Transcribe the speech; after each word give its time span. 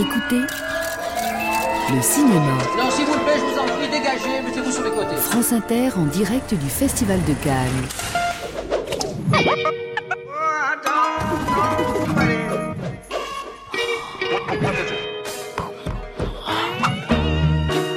Écoutez 0.00 0.40
le 1.94 2.00
cinéma. 2.00 2.56
Non, 2.78 2.90
s'il 2.90 3.04
vous 3.04 3.18
plaît, 3.18 3.34
je 3.36 3.42
vous 3.42 3.58
en 3.58 3.66
prie, 3.66 3.86
dégagez, 3.90 4.40
mettez-vous 4.42 4.72
sur 4.72 4.82
les 4.82 4.90
côtés. 4.90 5.16
France 5.16 5.52
Inter 5.52 5.90
en 5.94 6.06
direct 6.06 6.54
du 6.54 6.70
Festival 6.70 7.20
de 7.24 7.34
Cannes. 7.44 7.68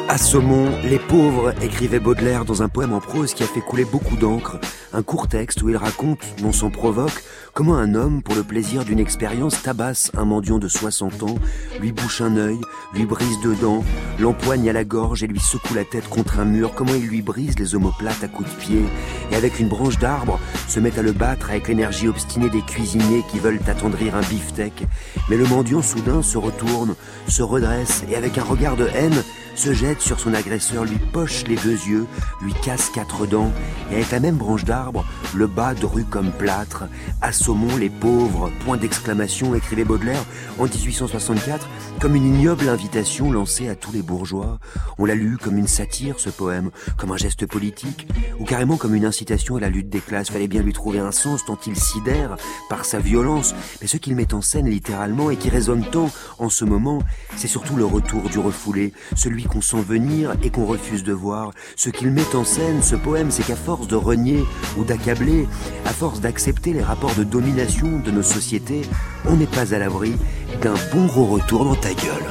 À 0.10 0.18
Saumon, 0.18 0.72
les 0.84 1.00
pauvres, 1.00 1.54
écrivait 1.62 2.00
Baudelaire 2.00 2.44
dans 2.44 2.64
un 2.64 2.68
poème 2.68 2.92
en 2.92 3.00
prose 3.00 3.34
qui 3.34 3.44
a 3.44 3.48
fait 3.48 3.62
couler 3.62 3.86
beaucoup 3.86 4.18
d'encre. 4.18 4.60
Un 4.96 5.02
court 5.02 5.28
texte 5.28 5.64
où 5.64 5.70
il 5.70 5.76
raconte, 5.76 6.20
non 6.44 6.52
sans 6.52 6.70
provoque, 6.70 7.24
comment 7.54 7.76
un 7.76 7.96
homme, 7.96 8.22
pour 8.22 8.36
le 8.36 8.44
plaisir 8.44 8.86
d'une 8.86 9.00
expérience, 9.00 9.60
tabasse 9.64 10.12
un 10.16 10.24
mendiant 10.24 10.60
de 10.60 10.68
60 10.68 11.24
ans, 11.24 11.36
lui 11.82 11.92
bouche 11.92 12.22
un 12.22 12.38
œil, 12.38 12.60
lui 12.94 13.08
brise 13.08 13.40
deux 13.42 13.56
dents, 13.56 13.84
l'empoigne 14.20 14.70
à 14.70 14.74
la 14.74 14.84
gorge 14.84 15.24
et 15.24 15.28
lui 15.28 15.40
secoue 15.40 15.74
la 15.74 15.84
tête 15.84 16.08
contre 16.08 16.40
un 16.40 16.46
mur, 16.46 16.76
comment 16.76 16.94
il 16.94 17.08
lui 17.08 17.24
brise 17.24 17.58
les 17.58 17.74
omoplates 17.74 18.24
à 18.24 18.28
coups 18.28 18.52
de 18.52 18.56
pied, 18.56 18.84
et 19.32 19.36
avec 19.36 19.60
une 19.60 19.68
branche 19.68 19.98
d'arbre, 19.98 20.40
se 20.68 20.80
met 20.80 21.00
à 21.00 21.02
le 21.02 21.12
battre 21.12 21.50
avec 21.50 21.70
l'énergie 21.70 22.08
obstinée 22.08 22.52
des 22.52 22.62
cuisiniers 22.62 23.24
qui 23.32 23.40
veulent 23.40 23.62
attendrir 23.66 24.16
un 24.16 24.22
beefsteak. 24.22 24.86
Mais 25.28 25.38
le 25.38 25.48
mendiant 25.48 25.82
soudain 25.82 26.22
se 26.22 26.38
retourne, 26.38 26.94
se 27.28 27.42
redresse, 27.42 28.04
et 28.12 28.16
avec 28.16 28.38
un 28.38 28.44
regard 28.44 28.76
de 28.76 28.88
haine, 28.94 29.24
se 29.56 29.74
jette 29.74 30.02
sur 30.02 30.20
son 30.20 30.34
agresseur, 30.34 30.86
lui 30.86 30.98
poche 31.12 31.44
les 31.48 31.56
deux 31.56 31.78
yeux, 31.88 32.06
lui 32.42 32.54
casse 32.54 32.90
quatre 32.90 33.26
dents, 33.26 33.52
et 33.92 33.96
avec 33.96 34.12
la 34.12 34.20
même 34.20 34.38
branche 34.38 34.66
d'arbre, 34.66 35.06
le 35.34 35.48
bas 35.48 35.74
dru 35.74 36.04
comme 36.04 36.32
plâtre. 36.32 36.86
Assommons 37.22 37.78
les 37.78 37.90
pauvres, 37.90 38.52
point 38.66 38.78
d'exclamation, 38.78 39.56
écrivait 39.56 39.84
Baudelaire 39.84 40.24
en 40.60 40.64
1864, 40.64 41.68
comme 42.04 42.18
une 42.18 42.36
ignoble 42.36 42.68
invitation 42.68 43.32
lancée 43.32 43.70
à 43.70 43.76
tous 43.76 43.94
les 43.94 44.02
bourgeois. 44.02 44.60
On 44.98 45.06
l'a 45.06 45.16
lu 45.16 45.38
comme 45.38 45.58
une 45.58 45.70
satire, 45.70 46.20
ce 46.20 46.30
poème, 46.30 46.70
comme 46.98 47.14
un 47.14 47.18
geste 47.18 47.46
politique, 47.46 48.10
ou 48.42 48.44
carrément 48.44 48.76
comme 48.76 48.94
une 48.94 49.06
incitation 49.06 49.56
à 49.56 49.62
la 49.62 49.70
lutte 49.70 49.88
des 49.88 50.02
classes. 50.02 50.30
Fallait 50.30 50.50
bien 50.50 50.64
lui 50.64 50.74
trouver 50.74 51.00
un 51.00 51.14
sens 51.14 51.46
tant 51.46 51.58
il 51.66 51.78
sidère 51.78 52.36
par 52.68 52.84
sa 52.84 53.00
violence. 53.00 53.56
Mais 53.80 53.88
ce 53.88 53.96
qu'il 53.96 54.18
met 54.18 54.34
en 54.34 54.42
scène 54.42 54.70
littéralement 54.70 55.30
et 55.30 55.38
qui 55.38 55.48
résonne 55.50 55.86
tant 55.90 56.12
en 56.40 56.50
ce 56.50 56.66
moment, 56.66 57.00
c'est 57.38 57.48
surtout 57.48 57.78
le 57.78 57.86
retour 57.86 58.24
du 58.24 58.38
refoulé, 58.38 58.92
celui 59.16 59.46
qu'on 59.46 59.62
sent 59.62 59.82
venir 59.82 60.36
et 60.44 60.50
qu'on 60.50 60.66
refuse 60.66 61.06
de 61.06 61.14
voir. 61.14 61.52
Ce 61.78 61.90
qu'il 61.90 62.12
met 62.12 62.36
en 62.36 62.44
scène, 62.44 62.84
ce 62.84 62.98
poème, 62.98 63.32
c'est 63.32 63.46
qu'à 63.46 63.56
force 63.56 63.88
de 63.88 63.96
renier 63.96 64.44
ou 64.78 64.84
d'accabler, 64.84 65.48
à 65.86 65.94
force 65.94 66.20
d'accepter 66.20 66.74
les 66.74 66.84
rapports 66.84 67.16
de 67.16 67.24
domination 67.24 68.00
de 68.00 68.12
nos 68.12 68.24
sociétés, 68.24 68.82
on 69.26 69.38
n'est 69.38 69.48
pas 69.48 69.74
à 69.74 69.80
l'abri 69.80 70.16
d'un 70.62 70.74
bon 70.94 71.06
gros 71.06 71.26
retour 71.26 71.66
dans 71.66 71.76
ta 71.76 71.90
gueule. 71.90 72.24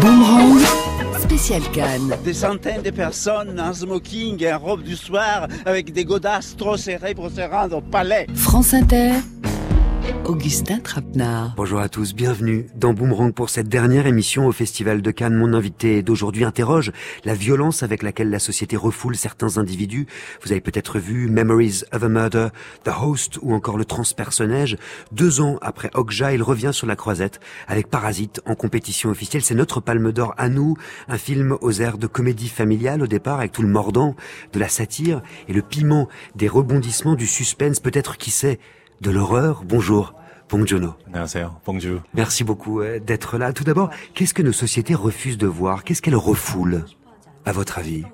Boomerang, 0.00 0.60
spécial 1.20 1.62
Cannes. 1.72 2.16
Des 2.24 2.34
centaines 2.34 2.82
de 2.82 2.90
personnes 2.90 3.60
en 3.60 3.72
smoking 3.72 4.42
et 4.42 4.52
en 4.52 4.58
robe 4.58 4.82
du 4.82 4.96
soir 4.96 5.48
avec 5.64 5.92
des 5.92 6.04
godasses 6.04 6.56
trop 6.56 6.76
serrées 6.76 7.14
pour 7.14 7.30
se 7.30 7.40
rendre 7.40 7.78
au 7.78 7.80
palais. 7.80 8.26
France 8.34 8.74
Inter, 8.74 9.12
Augustin 10.24 10.80
Trapenard. 10.80 11.54
Bonjour 11.56 11.80
à 11.80 11.88
tous, 11.88 12.14
bienvenue 12.14 12.66
dans 12.74 12.92
Boomerang 12.92 13.32
pour 13.32 13.50
cette 13.50 13.68
dernière 13.68 14.06
émission 14.06 14.46
au 14.46 14.52
Festival 14.52 15.02
de 15.02 15.10
Cannes. 15.10 15.36
Mon 15.36 15.52
invité 15.52 16.02
d'aujourd'hui 16.02 16.44
interroge 16.44 16.92
la 17.24 17.34
violence 17.34 17.82
avec 17.82 18.02
laquelle 18.02 18.30
la 18.30 18.38
société 18.38 18.76
refoule 18.76 19.16
certains 19.16 19.58
individus. 19.58 20.06
Vous 20.42 20.52
avez 20.52 20.60
peut-être 20.60 20.98
vu 20.98 21.28
Memories 21.28 21.82
of 21.92 22.02
a 22.02 22.08
Murder, 22.08 22.48
The 22.84 22.90
Host 23.00 23.38
ou 23.42 23.54
encore 23.54 23.76
Le 23.76 23.84
Transpersonnage. 23.84 24.76
Deux 25.12 25.40
ans 25.40 25.58
après 25.62 25.90
Okja, 25.94 26.32
il 26.32 26.42
revient 26.42 26.72
sur 26.72 26.86
la 26.86 26.96
croisette 26.96 27.40
avec 27.68 27.88
Parasite 27.88 28.40
en 28.46 28.54
compétition 28.54 29.10
officielle. 29.10 29.42
C'est 29.42 29.54
notre 29.54 29.80
palme 29.80 30.12
d'or 30.12 30.34
à 30.38 30.48
nous, 30.48 30.76
un 31.08 31.18
film 31.18 31.56
aux 31.60 31.72
airs 31.72 31.98
de 31.98 32.06
comédie 32.06 32.48
familiale 32.48 33.02
au 33.02 33.06
départ 33.06 33.38
avec 33.38 33.52
tout 33.52 33.62
le 33.62 33.68
mordant 33.68 34.16
de 34.52 34.58
la 34.58 34.68
satire 34.68 35.22
et 35.48 35.52
le 35.52 35.62
piment 35.62 36.08
des 36.34 36.48
rebondissements 36.48 37.14
du 37.14 37.26
suspense, 37.26 37.80
peut-être 37.80 38.16
qui 38.16 38.30
sait, 38.30 38.58
de 39.04 39.10
l'horreur. 39.10 39.62
Bonjour. 39.64 40.14
Bongjono. 40.48 40.94
Bonjour. 41.66 42.00
Merci 42.14 42.42
beaucoup 42.42 42.80
euh, 42.80 42.98
d'être 42.98 43.38
là. 43.38 43.52
Tout 43.52 43.64
d'abord, 43.64 43.90
qu'est-ce 44.14 44.32
que 44.32 44.42
nos 44.42 44.52
sociétés 44.52 44.94
refusent 44.94 45.38
de 45.38 45.46
voir? 45.46 45.84
Qu'est-ce 45.84 46.00
qu'elles 46.00 46.16
refoulent, 46.16 46.84
à 47.44 47.52
votre 47.52 47.78
avis? 47.78 48.04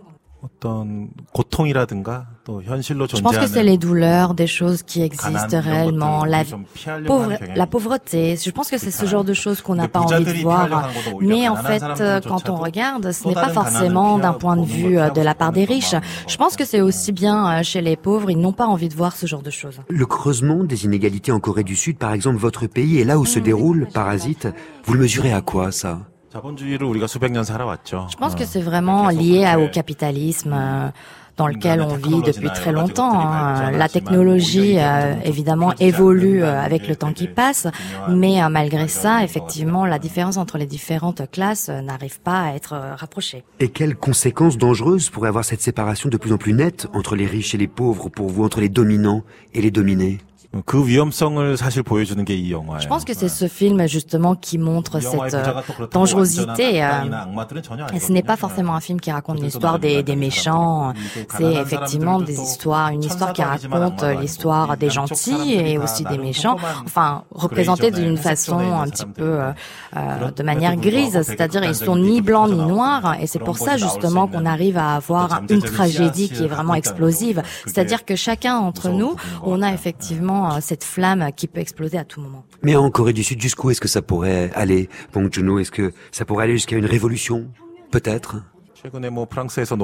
어떤 0.46 1.10
고통이라든가 1.34 2.28
또 2.44 2.62
현실로 2.62 3.08
Je 3.08 3.18
pense 3.24 3.36
que 3.36 3.48
c'est 3.48 3.64
존재하는 3.64 3.66
les 3.66 3.78
douleurs, 3.80 4.36
des 4.36 4.46
choses 4.46 4.84
qui 4.84 5.02
existent 5.02 5.58
가난, 5.58 5.64
이런 5.64 5.64
réellement, 5.66 6.20
것들을 6.20 6.30
la, 6.30 6.44
좀 6.46 6.66
피하려고 6.76 7.08
pauvre, 7.08 7.34
하는 7.34 7.38
경향이 7.40 7.58
la 7.58 7.66
pauvreté. 7.66 8.36
Je 8.38 8.52
pense 8.52 8.70
que 8.70 8.78
c'est 8.78 8.92
ce 8.92 9.06
불편한. 9.06 9.10
genre 9.10 9.24
de 9.26 9.34
choses 9.34 9.62
qu'on 9.64 9.74
n'a 9.74 9.88
근데 9.88 9.92
pas 9.92 10.02
envie 10.02 10.24
de 10.26 10.30
부자들이 10.38 10.44
voir. 10.44 10.70
피하려고 10.70 10.86
하는 10.86 10.94
것도 10.94 11.18
오히려 11.18 11.28
Mais 11.28 11.50
en 11.50 11.56
가난한 11.56 11.66
fait, 11.66 11.82
euh, 11.82 12.22
사람들조차도 12.22 12.30
quand 12.30 12.50
on 12.52 12.56
regarde, 12.62 13.12
ce 13.12 13.24
또 13.24 13.30
n'est 13.30 13.34
pas 13.34 13.50
다른 13.50 13.54
forcément 13.56 14.20
가난을 14.20 14.22
d'un 14.22 14.34
point 14.38 14.58
de 14.58 14.66
피하고 14.66 14.88
vue 14.88 15.00
euh, 15.00 15.10
de 15.10 15.22
la 15.22 15.34
part 15.34 15.52
des 15.52 15.66
보는 15.66 15.74
riches. 15.82 15.96
것도 15.98 16.30
Je 16.30 16.38
pense 16.38 16.56
que 16.56 16.66
c'est 16.66 16.82
aussi 16.82 17.12
bien 17.12 17.38
euh, 17.50 17.64
chez 17.64 17.82
les 17.82 17.96
pauvres, 17.96 18.30
ils 18.30 18.38
n'ont 18.40 18.54
pas 18.54 18.68
envie 18.68 18.90
de 18.90 18.94
voir 18.96 19.16
ce 19.16 19.26
genre 19.26 19.42
de 19.42 19.50
choses. 19.50 19.80
Le 19.90 20.06
creusement 20.06 20.64
des 20.64 20.86
inégalités 20.86 21.32
en 21.32 21.40
Corée 21.40 21.64
du 21.64 21.76
Sud, 21.76 21.98
par 21.98 22.14
exemple, 22.14 22.38
votre 22.38 22.68
pays, 22.68 23.00
et 23.00 23.04
là 23.04 23.18
où 23.18 23.26
se 23.26 23.40
déroule 23.40 23.88
Parasite, 23.92 24.48
vous 24.86 24.94
le 24.94 25.00
mesurez 25.00 25.34
à 25.34 25.42
quoi, 25.42 25.72
ça 25.72 26.02
자본주의를 26.32 26.86
우리가 26.88 27.08
수백 27.08 27.32
년 27.32 27.44
살아왔죠. 27.44 28.08
Je 28.10 28.18
pense 28.18 28.36
que 28.36 28.44
어, 28.44 28.46
c'est 28.46 28.62
vraiment 28.62 29.08
계속 29.10 29.22
lié 29.22 29.46
à- 29.46 29.56
그렇게 29.56 29.64
au 29.64 29.72
capitalisme 29.72 30.54
euh, 30.54 30.90
dans 31.38 31.48
lequel 31.48 31.80
la 31.80 31.86
on 31.86 31.96
vit 31.96 32.02
technologie 32.02 32.32
depuis 32.32 32.46
n'a 32.48 32.54
très 32.54 32.72
pas 32.74 32.80
longtemps. 32.80 33.10
été 33.12 33.18
hein. 33.28 33.52
optimale, 33.52 33.72
La 33.78 33.78
mais 33.86 33.90
technologie, 33.90 34.60
au 34.60 34.64
lieu, 34.64 34.80
euh, 34.80 35.14
il 35.14 35.20
y 35.20 35.24
a 35.24 35.26
évidemment, 35.28 35.72
tout 35.72 35.78
qui 35.78 35.84
évolue 35.86 36.40
s'est 36.40 36.44
euh, 36.46 36.62
avec 36.62 36.88
le 36.88 36.96
temps 36.96 37.14
qui 37.14 37.28
passe, 37.28 37.68
mais 38.10 38.42
euh, 38.44 38.50
malgré 38.50 38.88
ça, 38.90 39.24
effectivement, 39.24 39.86
la 39.86 39.96
la 39.96 40.00
différence 40.00 40.36
entre 40.38 40.58
les 40.58 40.66
différentes 40.66 41.30
classes 41.32 41.70
euh, 41.70 41.82
n'arrive 41.82 42.20
pas 42.22 42.42
à 42.42 42.54
être 42.56 42.74
euh, 42.74 42.96
rapprochée. 42.96 43.44
Et 43.62 43.70
quelles 43.70 43.96
conséquences 43.96 44.58
dangereuses 44.58 45.10
pourrait 45.10 45.30
avoir 45.30 45.46
cette 45.46 45.62
séparation 45.62 46.10
de 46.10 46.18
plus 46.18 46.34
en 46.34 46.38
plus 46.38 46.54
nette 46.54 46.88
entre 46.94 47.16
les 47.16 47.26
riches 47.28 47.54
et 47.56 47.58
les 47.58 47.68
pauvres 47.68 48.10
pour 48.10 48.28
vous, 48.30 48.44
entre 48.44 48.60
les 48.60 48.70
dominants 48.70 49.24
et 49.54 49.62
les 49.62 49.72
dominés 49.72 50.20
그 50.66 50.88
위험성을 50.88 51.58
사실 51.58 51.84
보여주는 51.84 52.24
게 52.24 52.34
이 52.38 52.50
영화예요. 52.52 52.80
Je 52.80 52.88
pense 52.88 53.04
que 53.04 53.14
c'est 53.14 53.28
ce 53.28 53.44
film 53.52 53.76
justement 53.88 54.36
qui 54.40 54.58
montre 54.58 55.00
이 55.00 55.04
영화의 55.04 55.30
cette 55.30 55.36
euh, 55.36 55.44
부자가 55.44 55.62
또 55.68 55.74
그렇다고 55.76 55.90
dangerosité. 55.92 56.80
완전한 56.80 56.80
euh, 56.80 56.86
악당이나 57.12 57.22
악마들은 57.28 57.62
전혀 57.62 57.84
Et 57.92 58.00
ce 58.00 58.14
n'est 58.14 58.24
pas 58.24 58.36
아니거든요. 58.36 58.40
forcément 58.40 58.74
un 58.76 58.80
film 58.80 59.02
qui 59.02 59.12
raconte 59.12 59.40
그들도 59.40 59.44
l'histoire 59.44 59.80
des, 59.80 60.02
des 60.04 60.16
나름대로 60.16 60.20
méchants. 60.20 60.94
사람들이 60.96 61.12
또 61.12 61.20
C'est 61.20 61.28
가난한 61.28 61.60
effectivement 61.66 62.20
사람들도 62.24 62.26
des 62.32 62.36
또 62.36 62.44
histoires, 62.48 62.90
une 62.96 63.04
histoire 63.04 63.34
qui 63.36 63.42
천사도 63.44 63.52
아니지만 63.52 63.76
raconte 63.84 64.06
악마도 64.06 64.20
l'histoire 64.22 64.70
아니고 64.72 64.80
des 64.80 64.88
이 64.88 64.96
양쪽 64.96 65.16
gentils 65.20 65.52
et 65.52 65.76
사람들이 65.76 65.76
다 65.76 65.84
aussi 65.84 66.04
des 66.06 66.16
나름 66.16 66.24
méchants. 66.24 66.56
평범한 66.56 66.86
Enfin, 66.88 67.24
représentés 67.36 67.92
그레이 67.92 68.00
d'une 68.00 68.16
존의 68.16 68.24
façon 68.24 68.56
섹션에 68.56 68.72
un 68.72 68.80
있는 68.80 68.92
petit 68.96 69.04
사람들인데 69.04 69.20
peu 69.20 69.28
euh, 69.36 69.52
euh, 69.52 70.18
그런- 70.24 70.36
de 70.40 70.44
manière 70.46 70.72
그럼에도 70.72 70.88
grise, 70.88 71.12
불구하고 71.20 71.28
c'est-à-dire 71.28 71.62
되게 71.68 71.72
ils 71.76 71.84
sont 71.84 71.98
ni 72.00 72.22
극단적인 72.22 72.24
blancs 72.24 72.48
ni 72.48 72.56
디테일이 72.56 72.72
noirs. 72.72 73.06
Et 73.20 73.28
c'est 73.28 73.40
그런 73.44 73.46
pour 73.52 73.58
것이 73.60 73.66
ça 73.68 73.76
나올 73.76 73.80
수 73.80 73.84
justement 73.92 74.24
있는 74.24 74.32
qu'on 74.32 74.46
arrive 74.48 74.78
à 74.80 74.96
avoir 74.96 75.28
또 75.44 75.52
une 75.52 75.60
잠재적인 75.60 75.76
tragédie 75.76 76.30
qui 76.32 76.40
est 76.40 76.48
씨앗을 76.48 76.48
vraiment 76.48 76.72
갖고 76.72 76.80
있다는 76.80 76.96
explosive. 76.96 77.36
거죠. 77.44 77.44
그게 77.44 77.68
C'est-à-dire 77.76 78.06
que 78.08 78.16
chacun 78.16 78.62
d'entre 78.64 78.88
무서운 78.88 79.00
nous, 79.04 79.16
부분인 79.20 79.40
것 79.44 79.52
on 79.52 79.60
a 79.60 79.68
같아요. 79.68 79.76
effectivement 79.76 80.39
euh, 80.47 80.59
cette 80.61 80.85
flamme 80.85 81.31
qui 81.37 81.47
peut 81.47 81.61
exploser 81.61 81.99
à 81.99 82.05
tout 82.05 82.21
moment. 82.21 82.45
Mais 82.63 82.77
en 82.77 82.91
Corée 82.91 83.13
du 83.13 83.25
Sud, 83.25 83.41
jusqu'où 83.41 83.71
est-ce 83.71 83.81
que 83.81 83.89
ça 83.89 84.03
pourrait 84.03 84.51
aller, 84.55 84.89
Bong 85.13 85.33
Joon-ho 85.33 85.59
Est-ce 85.59 85.71
que 85.71 85.93
ça 86.13 86.25
pourrait 86.25 86.45
aller 86.45 86.55
jusqu'à 86.55 86.77
une 86.77 86.87
révolution? 86.87 87.49
Peut-être? 87.91 88.37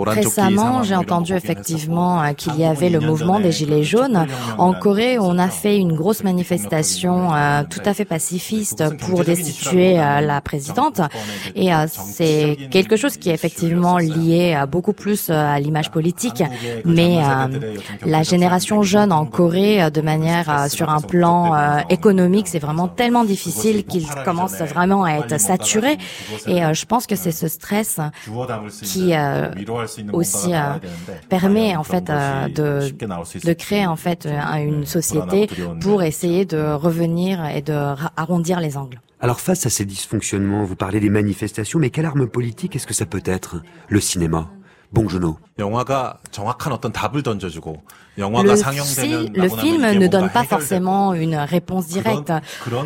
Récemment, 0.06 0.82
j'ai 0.82 0.96
entendu 0.96 1.34
effectivement 1.34 2.32
qu'il 2.34 2.56
y 2.56 2.64
avait 2.64 2.88
le 2.88 3.00
mouvement 3.00 3.40
des 3.40 3.52
Gilets 3.52 3.82
jaunes. 3.82 4.26
En 4.58 4.72
Corée, 4.72 5.18
on 5.18 5.38
a 5.38 5.48
fait 5.48 5.76
une 5.78 5.94
grosse 5.94 6.22
manifestation 6.24 7.34
euh, 7.34 7.62
tout 7.68 7.80
à 7.84 7.94
fait 7.94 8.04
pacifiste 8.04 8.84
pour 8.98 9.24
destituer 9.24 9.98
euh, 9.98 10.20
la 10.20 10.40
présidente. 10.40 11.00
Et 11.54 11.74
euh, 11.74 11.86
c'est 11.88 12.56
quelque 12.70 12.96
chose 12.96 13.16
qui 13.16 13.30
est 13.30 13.34
effectivement 13.34 13.98
lié 13.98 14.62
beaucoup 14.70 14.92
plus 14.92 15.30
à 15.30 15.58
l'image 15.60 15.90
politique. 15.90 16.42
Mais 16.84 17.18
la 18.04 18.22
génération 18.22 18.82
jeune 18.82 19.12
en 19.12 19.26
Corée, 19.26 19.90
de 19.90 20.00
manière 20.00 20.70
sur 20.70 20.88
un 20.90 21.00
plan 21.00 21.82
économique, 21.88 22.48
c'est 22.48 22.58
vraiment 22.58 22.88
tellement 22.88 23.24
difficile 23.24 23.84
qu'ils 23.84 24.08
commencent 24.24 24.62
vraiment 24.62 25.04
à 25.04 25.12
être 25.12 25.38
saturés. 25.38 25.98
Et 26.46 26.60
je 26.72 26.84
pense 26.86 27.06
que 27.06 27.16
c'est 27.16 27.32
ce 27.32 27.48
stress 27.48 27.98
qui 28.85 29.13
euh, 29.13 29.49
aussi 30.13 30.53
euh, 30.53 30.73
permet 31.29 31.75
en 31.75 31.83
fait 31.83 32.09
euh, 32.09 32.47
de, 32.47 32.91
de 33.45 33.53
créer 33.53 33.85
en 33.85 33.95
fait 33.95 34.25
euh, 34.25 34.39
une 34.57 34.85
société 34.85 35.47
pour 35.81 36.03
essayer 36.03 36.45
de 36.45 36.73
revenir 36.73 37.45
et 37.45 37.61
de 37.61 37.73
ra- 37.73 38.11
arrondir 38.17 38.59
les 38.59 38.77
angles. 38.77 38.99
Alors 39.19 39.39
face 39.39 39.65
à 39.65 39.69
ces 39.69 39.85
dysfonctionnements, 39.85 40.63
vous 40.63 40.75
parlez 40.75 40.99
des 40.99 41.09
manifestations, 41.09 41.79
mais 41.79 41.91
quelle 41.91 42.05
arme 42.07 42.27
politique 42.27 42.75
est-ce 42.75 42.87
que 42.87 42.93
ça 42.93 43.05
peut 43.05 43.21
être 43.25 43.61
Le 43.87 43.99
cinéma 43.99 44.49
Bongjono. 44.93 45.37
영화가 45.57 46.17
정확한 46.31 46.73
어떤 46.73 46.91
답을 46.91 47.23
던져주고 47.23 47.81
le, 48.16 49.48
film 49.48 49.82
ne 49.92 50.06
donne 50.06 50.30
pas 50.30 50.44
forcément 50.44 51.14
une 51.14 51.36
réponse 51.36 51.86
directe. 51.86 52.32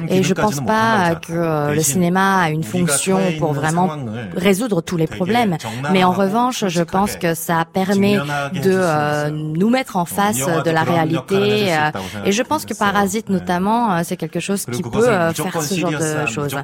Et 0.09 0.23
je 0.23 0.35
pense 0.35 0.61
pas 0.61 1.15
que 1.15 1.75
le 1.75 1.81
cinéma 1.81 2.43
a 2.43 2.51
une 2.51 2.65
fonction 2.65 3.19
pour 3.39 3.53
vraiment 3.53 3.91
résoudre 4.37 4.81
tous 4.81 4.97
les 4.97 5.07
problèmes. 5.07 5.57
Mais 5.93 6.05
en 6.05 6.13
revanche, 6.13 6.65
je 6.67 6.83
pense 6.83 7.17
que 7.17 7.35
ça 7.35 7.65
permet 7.73 8.17
de 8.17 8.73
euh, 8.73 9.31
nous 9.31 9.71
mettre 9.71 9.97
en 9.97 10.05
face 10.05 10.39
de 10.39 10.71
la 10.71 10.83
réalité. 10.83 11.75
Euh, 11.75 11.91
et 12.25 12.33
je 12.33 12.43
pense 12.43 12.65
que 12.65 12.75
Parasite, 12.75 13.29
notamment, 13.29 13.93
euh, 13.93 14.01
c'est 14.05 14.17
quelque 14.17 14.41
chose 14.41 14.65
qui 14.67 14.83
peut 14.83 15.03
faire 15.03 15.63
ce 15.63 15.75
genre 15.75 15.91
de 15.91 16.27
choses. 16.27 16.57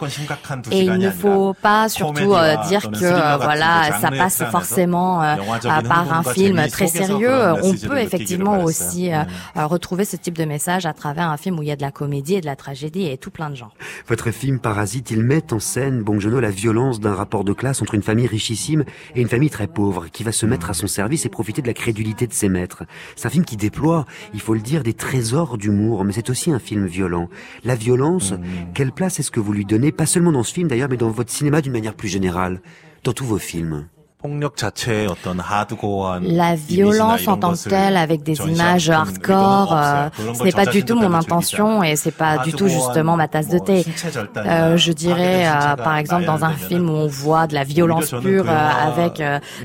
Et 0.71 0.83
il 0.83 0.99
ne 0.99 1.11
faut 1.11 1.55
pas 1.61 1.89
surtout 1.89 2.35
dire 2.69 2.91
que 2.91 3.43
voilà, 3.43 3.99
ça 4.01 4.11
passe 4.11 4.43
forcément 4.51 5.21
par 5.63 6.13
un 6.13 6.23
film 6.23 6.67
très 6.69 6.87
sérieux. 6.87 7.55
On 7.63 7.73
peut 7.75 7.99
effectivement 7.99 8.56
voilà 8.57 8.69
aussi 8.69 9.13
euh, 9.13 9.23
euh, 9.57 9.67
retrouver 9.67 10.05
ce 10.05 10.17
type 10.17 10.37
de 10.37 10.45
message 10.45 10.87
à 10.87 10.93
travers 10.93 11.31
un 11.31 11.37
film 11.37 11.59
où 11.59 11.63
il 11.63 11.69
y 11.69 11.73
a 11.73 11.77
de 11.77 11.83
la 11.83 11.91
comédie 11.91 12.35
et 12.35 12.41
de 12.41 12.47
la 12.47 12.57
tragédie 12.57 13.07
et 13.07 13.19
tout 13.19 13.31
plein 13.31 13.51
de 13.51 13.55
gens. 13.55 13.71
Votre 14.09 14.31
film 14.31 14.59
Parasite, 14.59 15.11
il 15.11 15.23
met 15.23 15.53
en 15.53 15.59
scène, 15.59 16.03
bon 16.03 16.15
Bongjono, 16.15 16.41
la 16.41 16.51
violence 16.51 17.01
d'un 17.01 17.15
rapport 17.15 17.45
de 17.45 17.53
classe 17.53 17.83
entre 17.83 17.95
une 17.95 18.03
famille 18.03 18.27
richissime 18.27 18.85
et 19.15 19.21
une 19.21 19.29
famille 19.29 19.51
très 19.51 19.67
pauvre 19.67 20.09
qui 20.09 20.23
va 20.23 20.33
se 20.33 20.47
mettre 20.47 20.71
à 20.71 20.75
son 20.75 20.87
service 20.87 21.27
et 21.27 21.29
profiter 21.29 21.63
de 21.63 21.67
la 21.67 21.75
crédulité 21.75 22.27
de 22.27 22.33
ses 22.33 22.49
maîtres. 22.49 22.85
C'est 23.17 23.27
un 23.27 23.31
film 23.31 23.45
qui 23.45 23.57
déploie, 23.57 24.07
il 24.35 24.41
faut 24.41 24.55
le 24.55 24.61
dire, 24.61 24.83
des 24.83 24.95
trésors 24.95 25.59
d'humour, 25.59 26.05
mais 26.05 26.13
c'est 26.13 26.31
aussi 26.31 26.51
un 26.53 26.59
film 26.59 26.87
violent. 26.87 27.29
La 27.65 27.75
violence, 27.75 28.33
mmh. 28.33 28.39
quelle 28.75 28.93
place 28.93 29.21
est-ce 29.21 29.31
que 29.31 29.41
vous 29.41 29.53
lui 29.53 29.65
donnez, 29.65 29.93
pas 29.93 30.07
seulement 30.07 30.33
dans 30.33 30.43
ce 30.43 30.53
film 30.53 30.69
d'ailleurs, 30.69 30.89
mais 30.89 30.97
dans 30.97 31.11
votre 31.11 31.31
cinéma 31.31 31.61
d'une 31.61 31.73
manière 31.73 31.95
plus 31.95 32.09
générale, 32.09 32.61
dans 33.05 33.13
tous 33.13 33.25
vos 33.25 33.39
films 33.39 33.87
la 36.23 36.55
violence 36.55 37.29
en 37.29 37.37
tant 37.37 37.53
que 37.53 37.69
telle, 37.69 37.97
avec 37.97 38.23
des 38.23 38.39
images 38.41 38.91
hardcore, 38.91 39.77
euh, 39.77 40.09
ce 40.35 40.43
n'est 40.43 40.53
pas 40.53 40.67
du 40.67 40.85
tout 40.85 40.97
mon 40.97 41.13
intention 41.15 41.83
et 41.83 41.97
c'est 41.97 42.11
pas 42.11 42.39
du 42.39 42.53
tout 42.53 42.67
justement 42.67 43.17
ma 43.17 43.29
tasse 43.29 43.49
de 43.49 43.59
thé. 43.59 43.85
Euh, 44.37 44.77
je 44.77 44.93
dirais, 44.93 45.47
euh, 45.47 45.77
par 45.77 45.97
exemple, 45.97 46.25
dans 46.25 46.45
un 46.45 46.53
film 46.53 46.91
où 46.91 46.95
on 46.95 47.07
voit 47.07 47.47
de 47.47 47.55
la 47.55 47.65
violence 47.65 48.15
pure 48.23 48.47
avec 48.51 49.23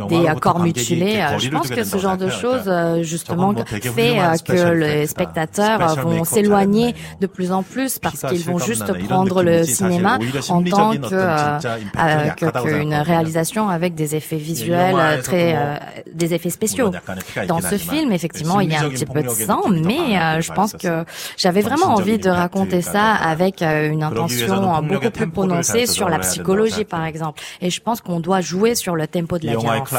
des 0.09 0.25
corps 0.39 0.59
mutilés, 0.59 1.25
je 1.39 1.50
pense 1.50 1.69
que 1.69 1.83
ce 1.83 1.97
genre 1.97 2.18
de 2.18 2.30
choses, 2.30 2.69
justement, 3.01 3.54
fait 3.56 4.18
que 4.45 4.74
les 4.74 5.07
spectateurs 5.07 5.95
vont 5.95 6.24
s'éloigner 6.24 6.94
de 7.19 7.27
plus 7.27 7.51
en 7.51 7.63
plus 7.63 8.00
parce 8.00 8.21
qu'ils 8.21 8.44
vont 8.44 8.59
juste 8.59 8.92
prendre 9.07 9.44
le 9.44 9.63
cinéma 9.63 10.19
en 10.50 10.62
tant 10.62 10.92
que 10.92 12.62
qu'une 12.63 12.94
réalisation 12.94 13.69
avec 13.69 13.95
des 13.95 14.15
effets 14.15 14.36
visuels 14.38 14.50
visuels 14.51 14.95
euh, 14.98 15.21
très 15.21 15.56
euh, 15.56 15.75
des 16.13 16.33
effets 16.33 16.50
spéciaux. 16.50 16.92
Dans 17.48 17.62
ce 17.62 17.77
film, 17.77 18.12
effectivement, 18.12 18.59
il 18.59 18.71
y 18.71 18.75
a 18.75 18.83
un 18.83 18.89
petit 18.89 19.06
peu 19.06 19.21
de 19.24 19.30
sang, 19.30 19.63
mais 19.69 20.18
euh, 20.18 20.42
je 20.42 20.51
pense 20.51 20.74
que 20.74 21.06
j'avais 21.38 21.62
vraiment 21.62 21.88
envie 21.95 22.18
de 22.18 22.30
raconter 22.30 22.81
ça 22.81 23.13
avec 23.13 23.62
une 23.62 24.03
intention 24.03 24.81
beaucoup 24.81 25.12
plus 25.12 25.30
prononcée 25.30 25.86
sur 25.86 26.09
la 26.09 26.19
psychologie, 26.19 26.86
par 26.86 27.06
exemple. 27.06 27.42
Et 27.62 27.69
je 27.69 27.81
pense 27.81 28.01
qu'on 28.01 28.19
doit 28.19 28.42
jouer 28.42 28.75
sur 28.75 28.95
le 28.95 29.07
tempo 29.07 29.38
de 29.38 29.45
la 29.45 29.57
violence. 29.57 29.89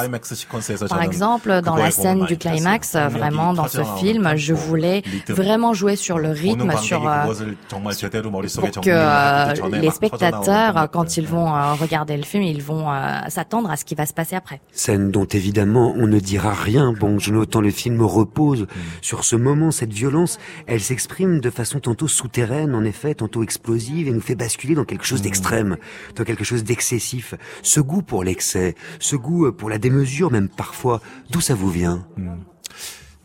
Par 0.88 1.02
exemple, 1.02 1.60
dans 1.62 1.76
la 1.76 1.90
scène 1.90 2.24
du 2.24 2.36
climax, 2.36 2.96
vraiment 2.96 3.52
dans 3.54 3.68
ce 3.68 3.82
film, 3.98 4.36
je 4.36 4.54
voulais 4.54 5.02
vraiment 5.28 5.72
jouer 5.72 5.96
sur 5.96 6.18
le 6.18 6.30
rythme, 6.30 6.76
sur 6.78 7.00
pour 7.00 8.80
que 8.80 9.80
les 9.80 9.90
spectateurs, 9.90 10.88
quand 10.92 11.16
ils 11.16 11.26
vont 11.26 11.52
regarder 11.74 12.16
le 12.16 12.22
film, 12.22 12.42
ils 12.42 12.62
vont 12.62 12.86
s'attendre 13.28 13.70
à 13.70 13.76
ce 13.76 13.84
qui 13.84 13.94
va 13.94 14.06
se 14.06 14.12
passer 14.12 14.31
après. 14.34 14.60
Scène 14.72 15.10
dont 15.10 15.24
évidemment 15.24 15.94
on 15.96 16.06
ne 16.06 16.18
dira 16.18 16.52
rien. 16.52 16.92
Bon, 16.92 17.18
autant 17.36 17.60
le 17.60 17.70
film 17.70 18.02
repose 18.02 18.66
sur 19.00 19.24
ce 19.24 19.36
moment, 19.36 19.70
cette 19.70 19.92
violence. 19.92 20.38
Elle 20.66 20.80
s'exprime 20.80 21.40
de 21.40 21.50
façon 21.50 21.80
tantôt 21.80 22.08
souterraine, 22.08 22.74
en 22.74 22.84
effet, 22.84 23.14
tantôt 23.14 23.42
explosive, 23.42 24.08
et 24.08 24.12
nous 24.12 24.20
fait 24.20 24.34
basculer 24.34 24.74
dans 24.74 24.84
quelque 24.84 25.04
chose 25.04 25.22
d'extrême, 25.22 25.76
dans 26.16 26.24
quelque 26.24 26.44
chose 26.44 26.64
d'excessif. 26.64 27.34
Ce 27.62 27.80
goût 27.80 28.02
pour 28.02 28.24
l'excès, 28.24 28.74
ce 28.98 29.16
goût 29.16 29.52
pour 29.52 29.70
la 29.70 29.78
démesure 29.78 30.30
même 30.30 30.48
parfois, 30.48 31.00
d'où 31.30 31.40
ça 31.40 31.54
vous 31.54 31.70
vient? 31.70 32.06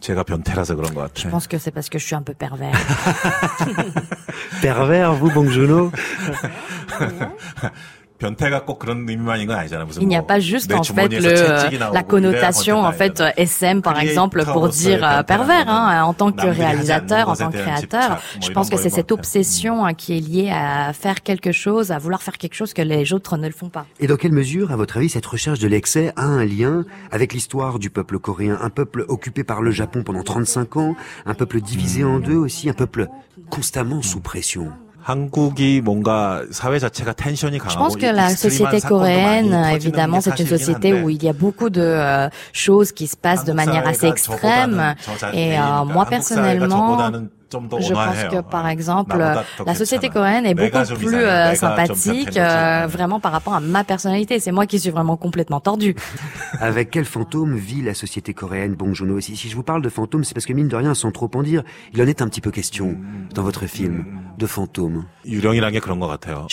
Je 0.06 1.28
pense 1.30 1.48
que 1.48 1.58
c'est 1.58 1.72
parce 1.72 1.90
que 1.90 1.98
je 1.98 2.06
suis 2.06 2.16
un 2.16 2.22
peu 2.22 2.34
pervers. 2.34 2.80
pervers, 4.62 5.14
vous, 5.14 5.32
Bong 5.32 5.50
Joon-ho? 5.50 5.92
Il 10.02 10.08
n'y 10.08 10.16
a 10.16 10.22
pas 10.22 10.40
juste 10.40 10.72
en 10.74 10.84
fait 10.84 11.08
le, 11.10 11.94
la 11.94 12.04
connotation 12.04 12.84
en 12.84 12.92
fait 12.92 13.22
SM 13.38 13.82
par 13.82 14.00
exemple 14.00 14.44
pour 14.46 14.70
dire 14.70 15.04
euh, 15.04 15.24
pervers 15.24 15.70
hein, 15.70 16.04
en 16.04 16.14
tant 16.14 16.32
que 16.32 16.48
réalisateur, 16.48 17.30
en 17.30 17.36
tant 17.36 17.50
que 17.50 17.58
créateur. 17.58 18.22
Je 18.42 18.52
pense 18.52 18.70
que 18.70 18.78
c'est 18.78 18.90
cette 18.90 19.12
obsession 19.12 19.86
hein, 19.86 19.94
qui 19.94 20.18
est 20.18 20.20
liée 20.20 20.52
à 20.52 20.94
faire 20.94 21.24
quelque 21.24 21.52
chose, 21.52 21.92
à 21.92 21.98
vouloir 21.98 22.22
faire 22.22 22.38
quelque 22.38 22.56
chose 22.56 22.74
que 22.74 22.82
les 22.82 23.14
autres 23.14 23.38
ne 23.38 23.48
le 23.48 23.54
font 23.54 23.70
pas. 23.70 23.86
Et 24.00 24.08
dans 24.08 24.16
quelle 24.16 24.32
mesure, 24.32 24.72
à 24.72 24.76
votre 24.76 24.98
avis, 24.98 25.10
cette 25.10 25.26
recherche 25.26 25.60
de 25.60 25.68
l'excès 25.68 26.14
a 26.16 26.24
un 26.24 26.46
lien 26.46 26.86
avec 27.12 27.34
l'histoire 27.34 27.80
du 27.80 27.90
peuple 27.90 28.20
coréen, 28.20 28.58
un 28.62 28.70
peuple 28.70 29.06
occupé 29.08 29.44
par 29.44 29.62
le 29.62 29.72
Japon 29.72 30.04
pendant 30.04 30.24
35 30.24 30.78
ans, 30.78 30.96
un 31.26 31.34
peuple 31.34 31.62
divisé 31.62 32.04
en 32.04 32.20
deux 32.20 32.36
aussi, 32.36 32.70
un 32.70 32.74
peuple 32.74 33.08
constamment 33.50 34.02
sous 34.02 34.20
pression? 34.20 34.72
한국이 35.07 35.81
뭔가 35.81 36.43
사회 36.53 36.79
자체가 36.79 37.13
텐션이 37.13 37.59
Je 37.59 37.65
강하고 37.65 37.79
pense 37.79 37.97
que 37.97 38.07
la 38.07 38.31
société 38.31 38.81
coréenne, 38.81 39.53
évidemment, 39.75 40.21
c'est 40.21 40.39
une 40.39 40.47
société 40.47 41.03
où 41.03 41.11
il 41.11 41.23
y 41.23 41.29
a 41.29 41.33
beaucoup 41.33 41.71
de 41.71 41.83
euh, 41.83 42.29
choses 42.53 42.93
qui 42.93 43.09
se 43.09 43.17
passent 43.17 43.45
de 43.45 43.53
manière 43.53 43.87
assez 43.87 44.07
extrême. 44.07 44.95
Et 45.33 45.59
euh, 45.59 45.85
moi, 45.85 46.07
personnellement, 46.07 47.11
je 47.52 47.94
pense 47.94 48.24
que 48.32 48.42
par 48.42 48.68
exemple 48.68 49.18
euh, 49.20 49.36
la 49.66 49.76
société 49.76 50.10
coréenne 50.10 50.46
est 50.46 50.54
beaucoup 50.54 50.96
plus 50.96 51.16
euh, 51.16 51.56
sympathique 51.56 52.38
euh, 52.38 52.88
vraiment 52.88 53.20
par 53.20 53.32
rapport 53.32 53.54
à 53.54 53.60
ma 53.60 53.84
personnalité. 53.84 54.40
C'est 54.40 54.52
moi 54.52 54.66
qui 54.66 54.80
suis 54.80 54.90
vraiment 54.90 55.18
complètement 55.18 55.60
tordu. 55.60 55.96
Avec 56.60 56.92
quel 56.92 57.06
fantôme 57.06 57.56
vit 57.56 57.82
la 57.82 57.94
société 57.94 58.34
coréenne 58.34 58.76
Bong 58.76 58.94
Joon-ho? 58.94 59.20
Si, 59.20 59.36
si 59.36 59.50
je 59.50 59.56
vous 59.56 59.64
parle 59.64 59.82
de 59.82 59.90
fantôme, 59.90 60.24
c'est 60.24 60.34
parce 60.34 60.46
que 60.46 60.54
mine 60.54 60.68
de 60.68 60.76
rien, 60.76 60.94
sans 60.94 61.12
trop 61.12 61.30
en 61.34 61.44
dire, 61.44 61.64
il 61.94 62.02
en 62.02 62.08
est 62.08 62.22
un 62.22 62.28
petit 62.28 62.42
peu 62.42 62.52
question 62.52 62.98
dans 63.34 63.44
votre 63.44 63.66
film 63.66 64.06
de 64.38 64.46
fantôme. 64.46 65.06
Je 65.26 65.40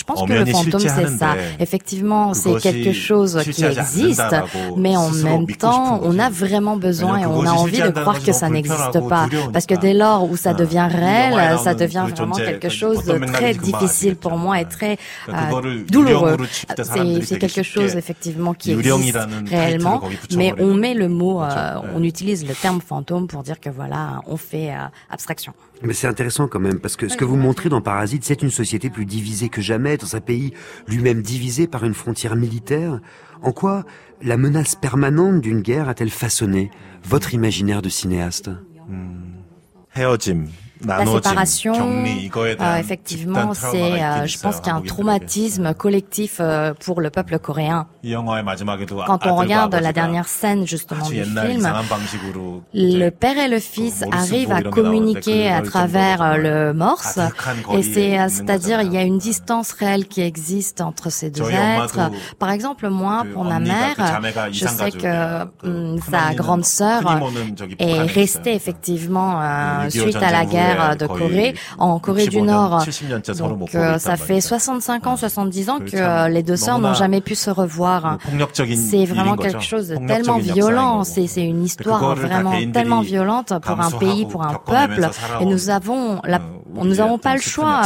pense 0.04 0.22
que 0.22 0.32
le 0.32 0.46
fantôme 0.46 0.80
c'est 0.80 1.08
ça. 1.08 1.34
Effectivement, 1.60 2.34
c'est 2.34 2.56
quelque 2.56 2.92
chose 2.92 3.40
qui 3.42 3.64
existe, 3.64 4.22
mais 4.76 4.96
en 4.96 5.10
même 5.10 5.46
temps, 5.46 6.00
on 6.02 6.18
a 6.18 6.30
vraiment 6.30 6.76
besoin 6.76 7.18
et 7.18 7.26
on 7.26 7.44
a 7.44 7.50
envie 7.52 7.82
de 7.82 7.90
croire 7.90 8.22
que 8.22 8.32
ça 8.32 8.48
n'existe 8.48 9.08
pas. 9.08 9.28
Parce 9.52 9.66
que 9.66 9.74
dès 9.74 9.94
lors 9.94 10.28
où 10.30 10.36
ça 10.36 10.54
devient 10.54 10.83
이 10.83 10.83
réel, 10.83 11.31
영화에 11.31 11.57
ça 11.57 11.73
나오는 11.73 11.77
devient 11.77 12.05
그 12.07 12.15
vraiment 12.15 12.35
존재, 12.35 12.45
quelque 12.45 12.67
그 12.67 12.73
chose 12.73 13.03
de 13.05 13.11
어떤 13.13 13.31
très 13.31 13.53
맥락인지 13.53 13.71
금방 13.71 13.79
difficile 13.79 14.15
pour 14.15 14.33
아시겠죠. 14.33 14.43
moi 14.43 14.59
et 14.59 14.67
très 14.69 14.97
그러니까 15.25 15.39
euh, 15.39 15.49
그거를 15.49 15.85
douloureux. 15.87 16.35
유령으로 16.35 16.45
칠 16.47 16.67
때 16.67 16.83
C'est 16.83 16.83
사람들이 16.83 17.21
c'est 17.25 17.39
되게 17.39 17.47
quelque 17.47 17.63
chose 17.63 17.91
쉽게 17.91 17.99
effectivement 17.99 18.53
qui 18.53 18.71
existe 18.71 18.89
유령이라는 18.89 19.47
réellement, 19.47 19.99
타이틀을 19.99 20.19
거기 20.19 20.37
mais 20.37 20.51
붙여버리는 20.51 20.63
on 20.63 20.73
met 20.77 20.93
le 20.93 21.07
mot, 21.09 21.41
euh, 21.41 21.47
그렇죠. 21.47 21.95
on 21.95 22.03
utilise 22.03 22.45
le 22.45 22.55
terme 22.55 22.81
fantôme 22.81 23.27
pour 23.27 23.43
dire 23.43 23.59
que 23.59 23.69
voilà, 23.69 24.21
on 24.27 24.37
fait 24.37 24.71
euh, 24.71 24.87
abstraction. 25.09 25.53
Mais 25.81 25.93
c'est 25.93 26.07
intéressant 26.07 26.47
quand 26.47 26.59
même, 26.59 26.79
parce 26.79 26.97
que 26.97 27.07
ce 27.07 27.15
que 27.15 27.23
vous 27.23 27.37
montrez 27.37 27.69
dans 27.69 27.81
Parasite, 27.81 28.25
c'est 28.25 28.41
une 28.41 28.51
société 28.51 28.89
plus 28.89 29.05
divisée 29.05 29.47
que 29.47 29.61
jamais, 29.61 29.95
dans 29.95 30.15
un 30.15 30.19
pays 30.19 30.53
lui-même 30.87 31.21
divisé 31.21 31.67
par 31.67 31.85
une 31.85 31.93
frontière 31.93 32.35
militaire. 32.35 32.99
En 33.41 33.53
quoi 33.53 33.85
la 34.21 34.35
menace 34.35 34.75
permanente 34.75 35.39
d'une 35.39 35.61
guerre 35.61 35.87
a-t-elle 35.87 36.09
façonné 36.09 36.69
votre 37.05 37.33
imaginaire 37.33 37.81
de 37.81 37.87
cinéaste 37.87 38.49
헤어짐, 39.95 40.47
la 40.86 41.06
séparation, 41.06 41.74
euh, 41.74 42.76
effectivement, 42.76 43.54
c'est, 43.54 44.02
euh, 44.02 44.26
je 44.26 44.38
pense 44.38 44.60
qu'il 44.60 44.68
y 44.68 44.70
a 44.70 44.76
un 44.76 44.82
traumatisme 44.82 45.74
collectif 45.74 46.38
euh, 46.40 46.74
pour 46.84 47.00
le 47.00 47.10
peuple 47.10 47.38
coréen. 47.38 47.86
Quand 49.06 49.26
on 49.26 49.36
regarde 49.36 49.74
la 49.74 49.92
dernière 49.92 50.28
scène 50.28 50.66
justement 50.66 51.08
du 51.08 51.24
film, 51.24 51.68
le 52.74 53.08
père 53.10 53.38
et 53.38 53.48
le 53.48 53.58
fils 53.60 54.04
arrivent 54.12 54.52
à 54.52 54.62
communiquer 54.62 55.50
à 55.50 55.62
travers 55.62 56.22
euh, 56.22 56.36
le 56.36 56.72
morse, 56.74 57.18
et 57.72 57.82
c'est, 57.82 58.18
euh, 58.18 58.26
c'est-à-dire 58.28 58.82
il 58.82 58.92
y 58.92 58.96
a 58.98 59.02
une 59.02 59.18
distance 59.18 59.72
réelle 59.72 60.06
qui 60.06 60.20
existe 60.20 60.80
entre 60.80 61.10
ces 61.10 61.30
deux 61.30 61.48
êtres. 61.50 62.10
Par 62.38 62.50
exemple, 62.50 62.88
moi, 62.88 63.24
pour 63.32 63.44
ma 63.44 63.60
mère, 63.60 63.96
je 64.50 64.66
sais 64.66 64.90
que 64.90 65.46
sa 66.10 66.34
grande 66.34 66.64
sœur 66.64 67.02
est 67.78 68.02
restée 68.02 68.54
effectivement 68.54 69.40
euh, 69.40 69.90
suite 69.90 70.16
à 70.16 70.30
la 70.30 70.44
guerre 70.44 70.73
guerre 70.74 70.96
de 70.96 71.06
Corée 71.06 71.54
en 71.78 71.98
Corée 71.98 72.26
du 72.26 72.42
Nord. 72.42 72.84
Donc 73.38 73.70
ça 73.98 74.16
fait 74.16 74.40
65 74.40 75.06
ans, 75.06 75.16
70 75.16 75.70
ans 75.70 75.78
que 75.80 76.28
les 76.28 76.42
deux 76.42 76.56
sœurs 76.56 76.78
n'ont 76.78 76.94
jamais 76.94 77.20
pu 77.20 77.34
se 77.34 77.50
revoir. 77.50 78.18
C'est 78.74 79.04
vraiment 79.04 79.36
quelque 79.36 79.62
chose 79.62 79.88
de 79.88 79.96
tellement 80.06 80.38
violent. 80.38 81.04
C'est 81.04 81.26
une 81.36 81.64
histoire 81.64 82.14
vraiment 82.14 82.52
tellement 82.72 83.02
violente 83.02 83.52
pour 83.62 83.80
un 83.80 83.90
pays, 83.90 84.26
pour 84.26 84.44
un 84.44 84.54
peuple. 84.54 85.08
Et 85.40 85.44
nous 85.44 85.70
avons 85.70 86.20
la 86.24 86.40
nous 86.82 86.96
n'avons 86.96 87.18
pas 87.18 87.34
le 87.34 87.40
choix. 87.40 87.82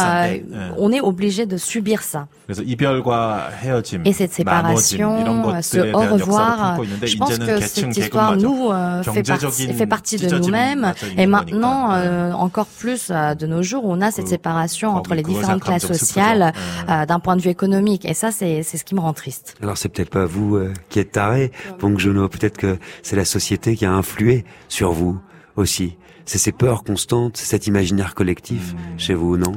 On 0.78 0.92
est 0.92 1.00
obligé 1.00 1.46
de 1.46 1.56
subir 1.56 2.02
ça. 2.02 2.26
Et 2.48 4.12
cette 4.12 4.32
séparation, 4.32 5.60
ce 5.60 5.92
au 5.92 6.14
revoir, 6.14 6.80
je 7.02 7.16
pense 7.16 7.38
que 7.38 7.60
cette 7.60 7.96
histoire 7.96 8.36
nous 8.36 8.70
fait, 9.02 9.22
partie, 9.22 9.72
fait 9.74 9.86
partie 9.86 10.16
de 10.16 10.38
nous-mêmes. 10.38 10.94
Et 11.16 11.26
maintenant, 11.26 11.90
encore 12.34 12.66
plus 12.78 13.10
de 13.10 13.46
nos 13.46 13.62
jours, 13.62 13.84
on 13.84 14.00
a 14.00 14.10
cette 14.10 14.28
séparation 14.28 14.90
entre 14.90 15.14
les 15.14 15.22
différentes 15.22 15.62
classes 15.62 15.86
sociales 15.86 16.52
d'un 16.86 17.20
point 17.20 17.36
de 17.36 17.42
vue 17.42 17.50
économique. 17.50 18.04
Et 18.04 18.14
ça, 18.14 18.30
c'est 18.30 18.62
ce 18.62 18.84
qui 18.84 18.94
me 18.94 19.00
rend 19.00 19.12
triste. 19.12 19.56
Alors 19.62 19.76
c'est 19.76 19.88
peut-être 19.88 20.10
pas 20.10 20.24
vous 20.26 20.58
qui 20.88 21.00
êtes 21.00 21.12
taré, 21.12 21.52
Pong 21.78 21.98
Jono. 21.98 22.28
Peut-être 22.28 22.56
que 22.56 22.78
c'est 23.02 23.16
la 23.16 23.24
société 23.24 23.76
qui 23.76 23.84
a 23.84 23.92
influé 23.92 24.44
sur 24.68 24.92
vous 24.92 25.18
aussi. 25.56 25.96
C'est 26.24 26.38
ces 26.38 26.52
peurs 26.52 26.84
constantes, 26.84 27.36
cet 27.38 27.66
imaginaire 27.66 28.14
collectif 28.14 28.74
chez 28.98 29.14
vous, 29.14 29.36
non? 29.38 29.52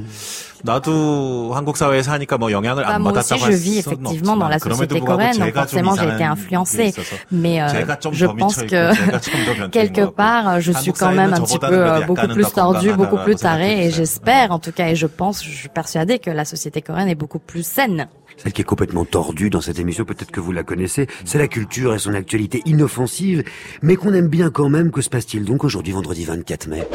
Bah, 2.86 2.98
moi 2.98 3.12
aussi, 3.12 3.38
je 3.38 3.52
vis 3.52 3.78
effectivement 3.78 4.36
dans 4.36 4.48
la 4.48 4.58
société 4.58 5.00
coréenne, 5.00 5.38
donc 5.38 5.54
forcément 5.54 5.94
j'ai 5.96 6.08
été 6.08 6.24
influencé. 6.24 6.94
Mais 7.30 7.62
euh, 7.62 7.68
je 8.12 8.26
pense 8.26 8.56
que 8.62 9.68
quelque 9.68 10.04
part, 10.06 10.60
je 10.60 10.72
suis 10.72 10.92
quand 10.92 11.12
même 11.12 11.32
un 11.34 11.40
petit 11.40 11.58
peu 11.58 12.06
beaucoup 12.06 12.28
plus 12.28 12.52
tordu, 12.52 12.92
beaucoup 12.92 13.18
plus 13.18 13.36
taré, 13.36 13.86
et 13.86 13.90
j'espère 13.90 14.52
en 14.52 14.58
tout 14.58 14.72
cas, 14.72 14.88
et 14.88 14.96
je 14.96 15.06
pense, 15.06 15.44
je 15.44 15.50
suis 15.50 15.68
persuadée 15.68 16.18
que 16.18 16.30
la 16.30 16.44
société 16.44 16.82
coréenne 16.82 17.08
est 17.08 17.14
beaucoup 17.14 17.38
plus 17.38 17.66
saine. 17.66 18.08
Celle 18.38 18.52
qui 18.52 18.62
est 18.62 18.64
complètement 18.64 19.04
tordue 19.04 19.50
dans 19.50 19.60
cette 19.60 19.78
émission, 19.78 20.04
peut-être 20.04 20.30
que 20.30 20.40
vous 20.40 20.52
la 20.52 20.62
connaissez, 20.62 21.06
c'est 21.24 21.38
la 21.38 21.48
culture 21.48 21.94
et 21.94 21.98
son 21.98 22.14
actualité 22.14 22.62
inoffensive, 22.64 23.44
mais 23.82 23.96
qu'on 23.96 24.14
aime 24.14 24.28
bien 24.28 24.50
quand 24.50 24.68
même. 24.68 24.90
Que 24.90 25.02
se 25.02 25.10
passe-t-il 25.10 25.44
donc 25.44 25.64
aujourd'hui, 25.64 25.92
vendredi 25.92 26.24
24 26.24 26.68
mai? 26.68 26.88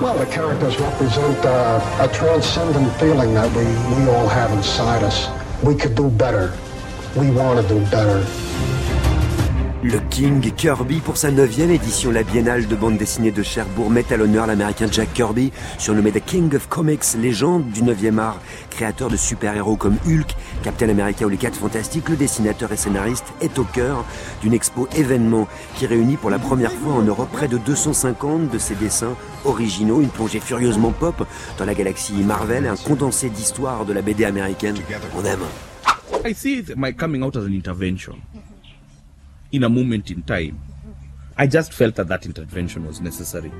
Well, 0.00 0.16
the 0.16 0.26
characters 0.26 0.78
represent 0.78 1.44
uh, 1.44 1.80
a 2.00 2.14
transcendent 2.14 2.92
feeling 3.00 3.34
that 3.34 3.50
we, 3.56 3.64
we 3.96 4.08
all 4.10 4.28
have 4.28 4.52
inside 4.52 5.02
us. 5.02 5.28
We 5.64 5.74
could 5.74 5.96
do 5.96 6.08
better. 6.08 6.56
We 7.16 7.32
want 7.32 7.60
to 7.60 7.74
do 7.74 7.80
better. 7.90 8.24
Le 9.84 10.00
King 10.10 10.40
Kirby, 10.56 10.98
pour 10.98 11.16
sa 11.16 11.30
neuvième 11.30 11.70
édition, 11.70 12.10
la 12.10 12.24
biennale 12.24 12.66
de 12.66 12.74
bande 12.74 12.96
dessinée 12.96 13.30
de 13.30 13.44
Cherbourg, 13.44 13.90
met 13.90 14.12
à 14.12 14.16
l'honneur 14.16 14.48
l'américain 14.48 14.88
Jack 14.90 15.12
Kirby, 15.12 15.52
surnommé 15.78 16.10
The 16.10 16.24
King 16.24 16.52
of 16.56 16.68
Comics, 16.68 17.14
légende 17.16 17.70
du 17.70 17.82
9e 17.82 18.18
art, 18.18 18.40
créateur 18.70 19.08
de 19.08 19.16
super-héros 19.16 19.76
comme 19.76 19.96
Hulk, 20.04 20.34
Captain 20.64 20.88
America 20.88 21.24
ou 21.24 21.28
les 21.28 21.36
4 21.36 21.60
Fantastiques, 21.60 22.08
le 22.08 22.16
dessinateur 22.16 22.72
et 22.72 22.76
scénariste 22.76 23.26
est 23.40 23.56
au 23.60 23.62
cœur 23.62 24.04
d'une 24.42 24.52
expo 24.52 24.88
événement 24.96 25.46
qui 25.76 25.86
réunit 25.86 26.16
pour 26.16 26.30
la 26.30 26.40
première 26.40 26.72
fois 26.72 26.94
en 26.94 27.02
Europe 27.02 27.30
près 27.30 27.46
de 27.46 27.58
250 27.58 28.50
de 28.50 28.58
ses 28.58 28.74
dessins 28.74 29.14
originaux, 29.44 30.00
une 30.00 30.08
plongée 30.08 30.40
furieusement 30.40 30.90
pop 30.90 31.24
dans 31.56 31.64
la 31.64 31.74
galaxie 31.74 32.14
Marvel, 32.14 32.66
un 32.66 32.76
condensé 32.76 33.30
d'histoire 33.30 33.84
de 33.84 33.92
la 33.92 34.02
BD 34.02 34.24
américaine. 34.24 34.74
On 35.16 35.24
aime. 35.24 35.44
I 36.26 36.34
see 36.34 36.64
my 36.76 36.92
coming 36.92 37.22
out 37.22 37.36
intervention. 37.36 38.16
In 39.52 39.64
a 39.64 39.68
moment 39.68 40.10
in 40.10 40.22
time. 40.22 40.60
I 41.36 41.46
just 41.46 41.72
felt 41.72 41.94
that 41.96 42.08
that 42.08 42.26
intervention 42.26 42.86
was 42.86 43.00
necessary. 43.00 43.52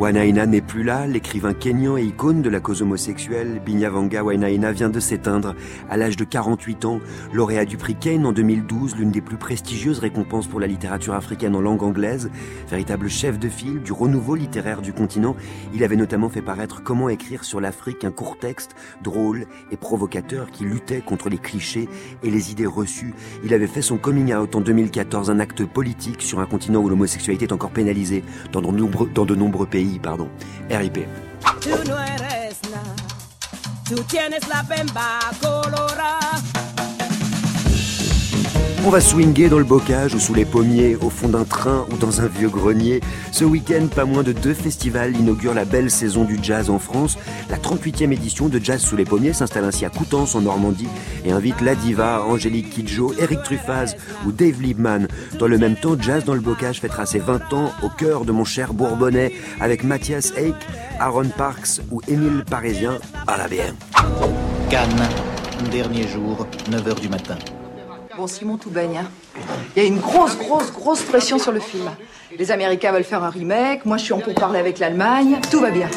Wanaina 0.00 0.46
n'est 0.46 0.62
plus 0.62 0.82
là, 0.82 1.06
l'écrivain 1.06 1.52
kényan 1.52 1.98
et 1.98 2.04
icône 2.04 2.40
de 2.40 2.48
la 2.48 2.58
cause 2.58 2.80
homosexuelle, 2.80 3.60
Binyavanga 3.62 4.24
Wanaina 4.24 4.72
vient 4.72 4.88
de 4.88 4.98
s'éteindre 4.98 5.54
à 5.90 5.98
l'âge 5.98 6.16
de 6.16 6.24
48 6.24 6.86
ans, 6.86 7.00
lauréat 7.34 7.66
du 7.66 7.76
prix 7.76 7.96
Kane 7.96 8.24
en 8.24 8.32
2012, 8.32 8.96
l'une 8.96 9.10
des 9.10 9.20
plus 9.20 9.36
prestigieuses 9.36 9.98
récompenses 9.98 10.46
pour 10.46 10.58
la 10.58 10.66
littérature 10.66 11.12
africaine 11.12 11.54
en 11.54 11.60
langue 11.60 11.82
anglaise, 11.82 12.30
véritable 12.70 13.10
chef 13.10 13.38
de 13.38 13.50
file 13.50 13.82
du 13.82 13.92
renouveau 13.92 14.36
littéraire 14.36 14.80
du 14.80 14.94
continent. 14.94 15.36
Il 15.74 15.84
avait 15.84 15.96
notamment 15.96 16.30
fait 16.30 16.40
paraître 16.40 16.82
Comment 16.82 17.10
écrire 17.10 17.44
sur 17.44 17.60
l'Afrique, 17.60 18.02
un 18.02 18.10
court 18.10 18.38
texte 18.38 18.76
drôle 19.02 19.44
et 19.70 19.76
provocateur 19.76 20.50
qui 20.50 20.64
luttait 20.64 21.02
contre 21.02 21.28
les 21.28 21.36
clichés 21.36 21.90
et 22.22 22.30
les 22.30 22.50
idées 22.50 22.64
reçues. 22.64 23.12
Il 23.44 23.52
avait 23.52 23.66
fait 23.66 23.82
son 23.82 23.98
coming 23.98 24.32
out 24.32 24.56
en 24.56 24.62
2014, 24.62 25.28
un 25.28 25.40
acte 25.40 25.66
politique 25.66 26.22
sur 26.22 26.40
un 26.40 26.46
continent 26.46 26.80
où 26.80 26.88
l'homosexualité 26.88 27.44
est 27.44 27.52
encore 27.52 27.70
pénalisée 27.70 28.24
dans 28.50 28.62
de 28.62 28.68
nombreux, 28.68 29.10
dans 29.14 29.26
de 29.26 29.34
nombreux 29.34 29.66
pays 29.66 29.89
pardon. 29.98 30.30
RIP. 30.68 31.06
On 38.82 38.88
va 38.88 39.02
swinguer 39.02 39.50
dans 39.50 39.58
le 39.58 39.64
bocage 39.64 40.14
ou 40.14 40.18
sous 40.18 40.32
les 40.32 40.46
pommiers, 40.46 40.96
au 40.96 41.10
fond 41.10 41.28
d'un 41.28 41.44
train 41.44 41.86
ou 41.92 41.98
dans 41.98 42.22
un 42.22 42.26
vieux 42.26 42.48
grenier. 42.48 43.00
Ce 43.30 43.44
week-end, 43.44 43.86
pas 43.94 44.06
moins 44.06 44.22
de 44.22 44.32
deux 44.32 44.54
festivals 44.54 45.14
inaugurent 45.14 45.52
la 45.52 45.66
belle 45.66 45.90
saison 45.90 46.24
du 46.24 46.38
jazz 46.42 46.70
en 46.70 46.78
France. 46.78 47.18
La 47.50 47.58
38e 47.58 48.10
édition 48.10 48.48
de 48.48 48.58
Jazz 48.58 48.80
sous 48.80 48.96
les 48.96 49.04
pommiers 49.04 49.34
s'installe 49.34 49.64
ainsi 49.64 49.84
à 49.84 49.90
Coutances 49.90 50.34
en 50.34 50.40
Normandie 50.40 50.88
et 51.26 51.30
invite 51.30 51.60
la 51.60 51.74
diva 51.74 52.24
Angélique 52.24 52.70
Kidjo, 52.70 53.12
Eric 53.18 53.42
Truffaz 53.42 53.96
ou 54.26 54.32
Dave 54.32 54.62
Liebman. 54.62 55.08
Dans 55.38 55.46
le 55.46 55.58
même 55.58 55.76
temps, 55.76 55.96
Jazz 56.00 56.24
dans 56.24 56.34
le 56.34 56.40
bocage 56.40 56.80
fêtera 56.80 57.04
ses 57.04 57.18
20 57.18 57.52
ans 57.52 57.72
au 57.82 57.90
cœur 57.90 58.24
de 58.24 58.32
mon 58.32 58.44
cher 58.44 58.72
Bourbonnais 58.72 59.34
avec 59.60 59.84
Mathias 59.84 60.32
Eik, 60.38 60.56
Aaron 60.98 61.28
Parks 61.36 61.82
ou 61.90 62.00
Émile 62.08 62.44
Parisien 62.48 62.98
à 63.26 63.36
la 63.36 63.46
BM. 63.46 63.74
Cannes, 64.70 65.08
dernier 65.70 66.08
jour, 66.08 66.46
9h 66.70 66.98
du 66.98 67.10
matin. 67.10 67.36
Bon, 68.20 68.26
Simon 68.26 68.58
tout 68.58 68.68
baigne. 68.68 68.98
Hein. 68.98 69.10
Il 69.74 69.82
y 69.82 69.86
a 69.86 69.88
une 69.88 69.98
grosse, 69.98 70.36
grosse, 70.36 70.70
grosse 70.72 71.00
pression 71.00 71.38
sur 71.38 71.52
le 71.52 71.60
film. 71.60 71.90
Les 72.38 72.50
Américains 72.50 72.92
veulent 72.92 73.02
faire 73.02 73.24
un 73.24 73.30
remake, 73.30 73.86
moi 73.86 73.96
je 73.96 74.04
suis 74.04 74.12
en 74.12 74.18
pour 74.18 74.34
parler 74.34 74.58
avec 74.58 74.78
l'Allemagne, 74.78 75.40
tout 75.50 75.60
va 75.60 75.70
bien. 75.70 75.88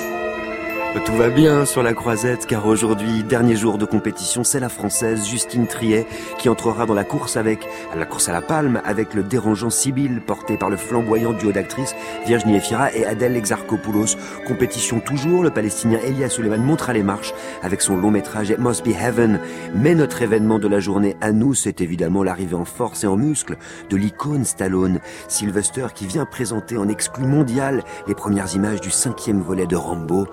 Tout 1.01 1.15
va 1.17 1.29
bien 1.29 1.65
sur 1.65 1.83
la 1.83 1.93
croisette 1.93 2.45
car 2.45 2.65
aujourd'hui, 2.65 3.23
dernier 3.23 3.55
jour 3.55 3.77
de 3.77 3.85
compétition, 3.85 4.43
c'est 4.43 4.59
la 4.59 4.69
française 4.69 5.27
Justine 5.27 5.67
Triet 5.67 6.05
qui 6.37 6.49
entrera 6.49 6.85
dans 6.85 6.93
la 6.93 7.03
course 7.03 7.35
avec, 7.35 7.67
la 7.95 8.05
course 8.05 8.29
à 8.29 8.31
la 8.31 8.41
palme 8.41 8.79
avec 8.85 9.13
le 9.13 9.21
dérangeant 9.23 9.69
Sibyl 9.69 10.21
porté 10.21 10.55
par 10.55 10.69
le 10.69 10.77
flamboyant 10.77 11.33
duo 11.33 11.51
d'actrices 11.51 11.93
Virginie 12.25 12.57
Efira 12.57 12.93
et 12.93 13.05
Adèle 13.05 13.35
Exarchopoulos. 13.35 14.15
Compétition 14.47 14.99
toujours, 14.99 15.43
le 15.43 15.49
palestinien 15.49 15.99
Elias 16.05 16.29
Suleiman 16.29 16.63
montra 16.63 16.93
les 16.93 17.03
marches 17.03 17.33
avec 17.63 17.81
son 17.81 17.97
long 17.97 18.11
métrage 18.11 18.51
It 18.51 18.59
Must 18.59 18.85
Be 18.85 18.91
Heaven. 18.91 19.39
Mais 19.75 19.95
notre 19.95 20.21
événement 20.21 20.59
de 20.59 20.67
la 20.67 20.79
journée 20.79 21.17
à 21.21 21.31
nous, 21.31 21.53
c'est 21.53 21.81
évidemment 21.81 22.23
l'arrivée 22.23 22.55
en 22.55 22.65
force 22.65 23.03
et 23.03 23.07
en 23.07 23.17
muscle 23.17 23.57
de 23.89 23.97
l'icône 23.97 24.45
Stallone, 24.45 24.99
Sylvester 25.27 25.87
qui 25.93 26.05
vient 26.05 26.25
présenter 26.25 26.77
en 26.77 26.87
exclu 26.87 27.25
mondial 27.25 27.83
les 28.07 28.15
premières 28.15 28.55
images 28.55 28.79
du 28.79 28.91
cinquième 28.91 29.41
volet 29.41 29.67
de 29.67 29.75
Rambo. 29.75 30.27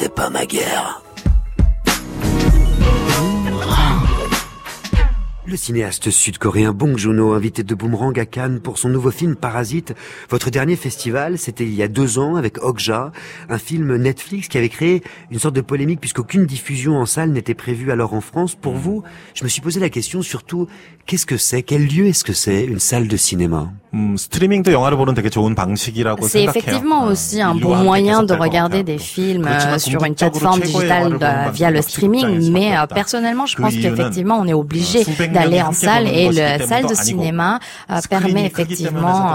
C'était 0.00 0.14
pas 0.14 0.30
ma 0.30 0.46
guerre. 0.46 1.02
Le 5.50 5.56
cinéaste 5.56 6.10
sud-coréen 6.10 6.72
Bong 6.72 6.96
Joon-ho, 6.96 7.32
invité 7.32 7.64
de 7.64 7.74
Boomerang 7.74 8.16
à 8.20 8.24
Cannes 8.24 8.60
pour 8.60 8.78
son 8.78 8.88
nouveau 8.88 9.10
film 9.10 9.34
Parasite. 9.34 9.96
Votre 10.28 10.48
dernier 10.48 10.76
festival, 10.76 11.38
c'était 11.38 11.64
il 11.64 11.74
y 11.74 11.82
a 11.82 11.88
deux 11.88 12.20
ans 12.20 12.36
avec 12.36 12.62
Okja, 12.62 13.10
un 13.48 13.58
film 13.58 13.96
Netflix 13.96 14.46
qui 14.46 14.58
avait 14.58 14.68
créé 14.68 15.02
une 15.32 15.40
sorte 15.40 15.56
de 15.56 15.60
polémique 15.60 15.98
puisqu'aucune 15.98 16.46
diffusion 16.46 16.98
en 16.98 17.06
salle 17.06 17.32
n'était 17.32 17.54
prévue 17.54 17.90
alors 17.90 18.14
en 18.14 18.20
France. 18.20 18.54
Pour 18.54 18.74
vous, 18.74 19.02
je 19.34 19.42
me 19.42 19.48
suis 19.48 19.60
posé 19.60 19.80
la 19.80 19.88
question 19.88 20.22
surtout, 20.22 20.68
qu'est-ce 21.06 21.26
que 21.26 21.36
c'est? 21.36 21.64
Quel 21.64 21.84
lieu 21.84 22.06
est-ce 22.06 22.22
que 22.22 22.32
c'est 22.32 22.64
une 22.64 22.78
salle 22.78 23.08
de 23.08 23.16
cinéma? 23.16 23.72
C'est 26.22 26.44
effectivement 26.44 27.06
aussi 27.06 27.42
un 27.42 27.56
bon 27.56 27.74
moyen 27.74 28.22
de 28.22 28.34
regarder 28.34 28.84
des 28.84 28.98
films 28.98 29.48
sur 29.78 30.04
une 30.04 30.14
plateforme 30.14 30.60
digitale 30.60 31.18
via 31.52 31.72
le 31.72 31.82
streaming, 31.82 32.52
mais 32.52 32.72
personnellement, 32.94 33.46
je 33.46 33.56
pense 33.56 33.74
qu'effectivement, 33.74 34.38
on 34.38 34.46
est 34.46 34.54
obligé 34.54 35.02
d'aller 35.42 35.62
en 35.62 35.72
salle 35.72 36.06
et 36.06 36.30
la 36.30 36.58
salle 36.66 36.86
de 36.86 36.94
cinéma 36.94 37.58
permet 38.08 38.46
effectivement 38.46 39.32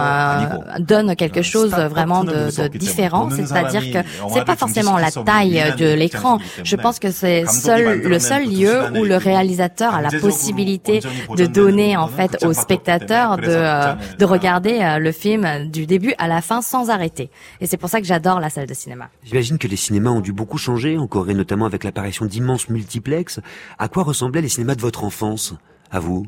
donne 0.80 1.16
quelque 1.16 1.42
chose 1.42 1.72
vraiment 1.72 2.24
de, 2.24 2.68
différent, 2.68 3.30
c'est-à-dire 3.30 3.92
que 3.92 4.08
c'est 4.34 4.46
pas 4.46 4.56
forcément 4.56 4.98
la 4.98 5.12
taille 5.12 5.74
de 5.78 5.94
l'écran. 5.94 6.40
Je 6.64 6.76
pense 6.76 7.00
que 7.00 7.12
c'est 7.12 7.46
seul 7.48 8.02
le 8.02 8.20
seul 8.20 8.50
lieu 8.50 9.00
où 9.00 9.04
le 9.04 9.18
réalisateur 9.18 9.94
a 9.96 10.02
la 10.02 10.12
possibilité 10.20 11.02
de 11.36 11.46
donner 11.46 11.98
en 11.98 12.08
fait 12.08 12.44
aux 12.44 12.54
spectateurs 12.54 13.38
de 13.38 14.18
de 14.18 14.26
regarder 14.26 14.98
le 15.00 15.12
film 15.12 15.70
du 15.70 15.86
début 15.86 16.14
à 16.18 16.28
la 16.28 16.42
fin 16.42 16.62
sans 16.62 16.90
arrêter. 16.90 17.30
Et 17.62 17.68
c'est 17.68 17.78
pour 17.78 17.90
ça 17.90 18.00
que 18.00 18.08
j'adore 18.08 18.40
la 18.40 18.50
salle 18.50 18.68
de 18.68 18.74
cinéma. 18.74 19.10
J'imagine 19.24 19.58
que 19.58 19.68
les 19.68 19.76
cinémas 19.76 20.12
ont 20.12 20.22
dû 20.22 20.34
beaucoup 20.34 20.58
changer 20.58 20.98
en 20.98 21.08
Corée, 21.08 21.34
notamment 21.34 21.66
avec 21.66 21.84
l'apparition 21.84 22.26
d'immenses 22.26 22.70
multiplex. 22.70 23.40
À 23.78 23.88
quoi 23.88 24.04
ressemblaient 24.04 24.42
les 24.42 24.50
cinémas 24.50 24.76
de 24.76 24.82
votre 24.82 25.04
enfance, 25.04 25.54
à 25.92 26.00
vous 26.00 26.26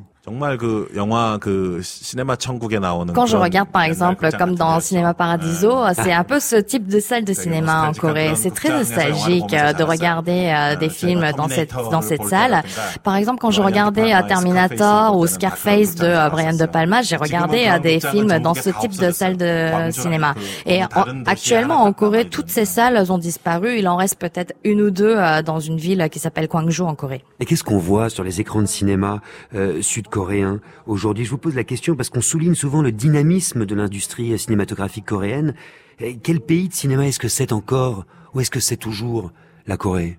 Quand 3.14 3.26
je 3.26 3.38
regarde 3.38 3.70
par 3.70 3.84
exemple 3.84 4.30
comme 4.38 4.56
dans 4.56 4.80
Cinéma 4.80 5.14
Paradiso, 5.14 5.74
c'est 5.94 6.12
un 6.12 6.24
peu 6.24 6.40
ce 6.40 6.58
type 6.58 6.88
de 6.88 7.00
salle 7.00 7.24
de 7.24 7.34
cinéma 7.34 7.88
en 7.90 7.94
Corée. 7.94 8.34
C'est 8.36 8.54
très 8.54 8.70
nostalgique 8.70 9.50
de 9.50 9.84
regarder 9.84 10.76
des 10.80 10.90
films 10.90 11.26
dans 11.38 11.48
cette 11.48 11.74
dans 11.74 12.02
cette 12.02 12.26
salle. 12.26 12.64
Par 13.04 13.16
exemple, 13.16 13.40
quand 13.40 13.52
je 13.52 13.62
regardais 13.62 14.12
Terminator 14.28 15.18
ou 15.18 15.28
Scarface 15.28 15.96
de 15.96 16.30
Brian 16.30 16.54
De 16.54 16.66
Palma, 16.66 17.02
j'ai 17.02 17.16
regardé 17.16 17.68
des 17.82 18.00
films 18.00 18.40
dans 18.40 18.54
ce 18.54 18.70
type 18.70 18.98
de 19.00 19.12
salle 19.12 19.38
de 19.38 19.92
cinéma. 19.92 20.36
Et 20.66 20.82
actuellement 21.26 21.84
en 21.84 21.94
Corée, 21.94 22.26
toutes 22.26 22.50
ces 22.50 22.66
salles 22.66 23.12
ont 23.12 23.18
disparu. 23.18 23.78
Il 23.78 23.88
en 23.88 23.96
reste 23.96 24.20
peut-être 24.20 24.54
une 24.64 24.82
ou 24.82 24.92
deux 24.92 25.16
dans 25.46 25.60
une 25.60 25.78
ville 25.78 26.08
qui 26.12 26.20
s'appelle 26.20 26.48
Gwangju 26.48 26.84
en 26.84 26.96
Corée. 26.96 27.24
Et 27.40 27.46
qu'est-ce 27.46 27.64
qu'on 27.64 27.78
voit 27.78 28.10
sur 28.10 28.24
les 28.24 28.42
écrans 28.42 28.62
de 28.62 28.68
cinéma 28.68 29.22
euh, 29.56 29.82
sud-coréens 30.18 30.60
aujourd'hui 30.86 31.26
Je 31.26 31.32
vous 31.32 31.38
pose 31.38 31.56
la 31.56 31.64
question 31.64 31.96
parce 31.96 32.10
qu'on 32.10 32.22
souligne 32.22 32.56
souvent 32.56 32.82
le 32.82 32.92
dynamisme 32.92 33.66
de 33.66 33.76
l'industrie 33.76 34.38
cinématographique 34.38 35.06
coréenne. 35.06 35.54
Et 36.00 36.18
quel 36.18 36.40
pays 36.40 36.70
de 36.70 36.74
cinéma 36.74 37.08
est-ce 37.08 37.20
que 37.20 37.28
c'est 37.28 37.52
encore 37.52 38.06
Ou 38.34 38.42
est-ce 38.42 38.52
que 38.52 38.60
c'est 38.60 38.78
toujours 38.78 39.32
la 39.68 39.78
Corée? 39.78 40.18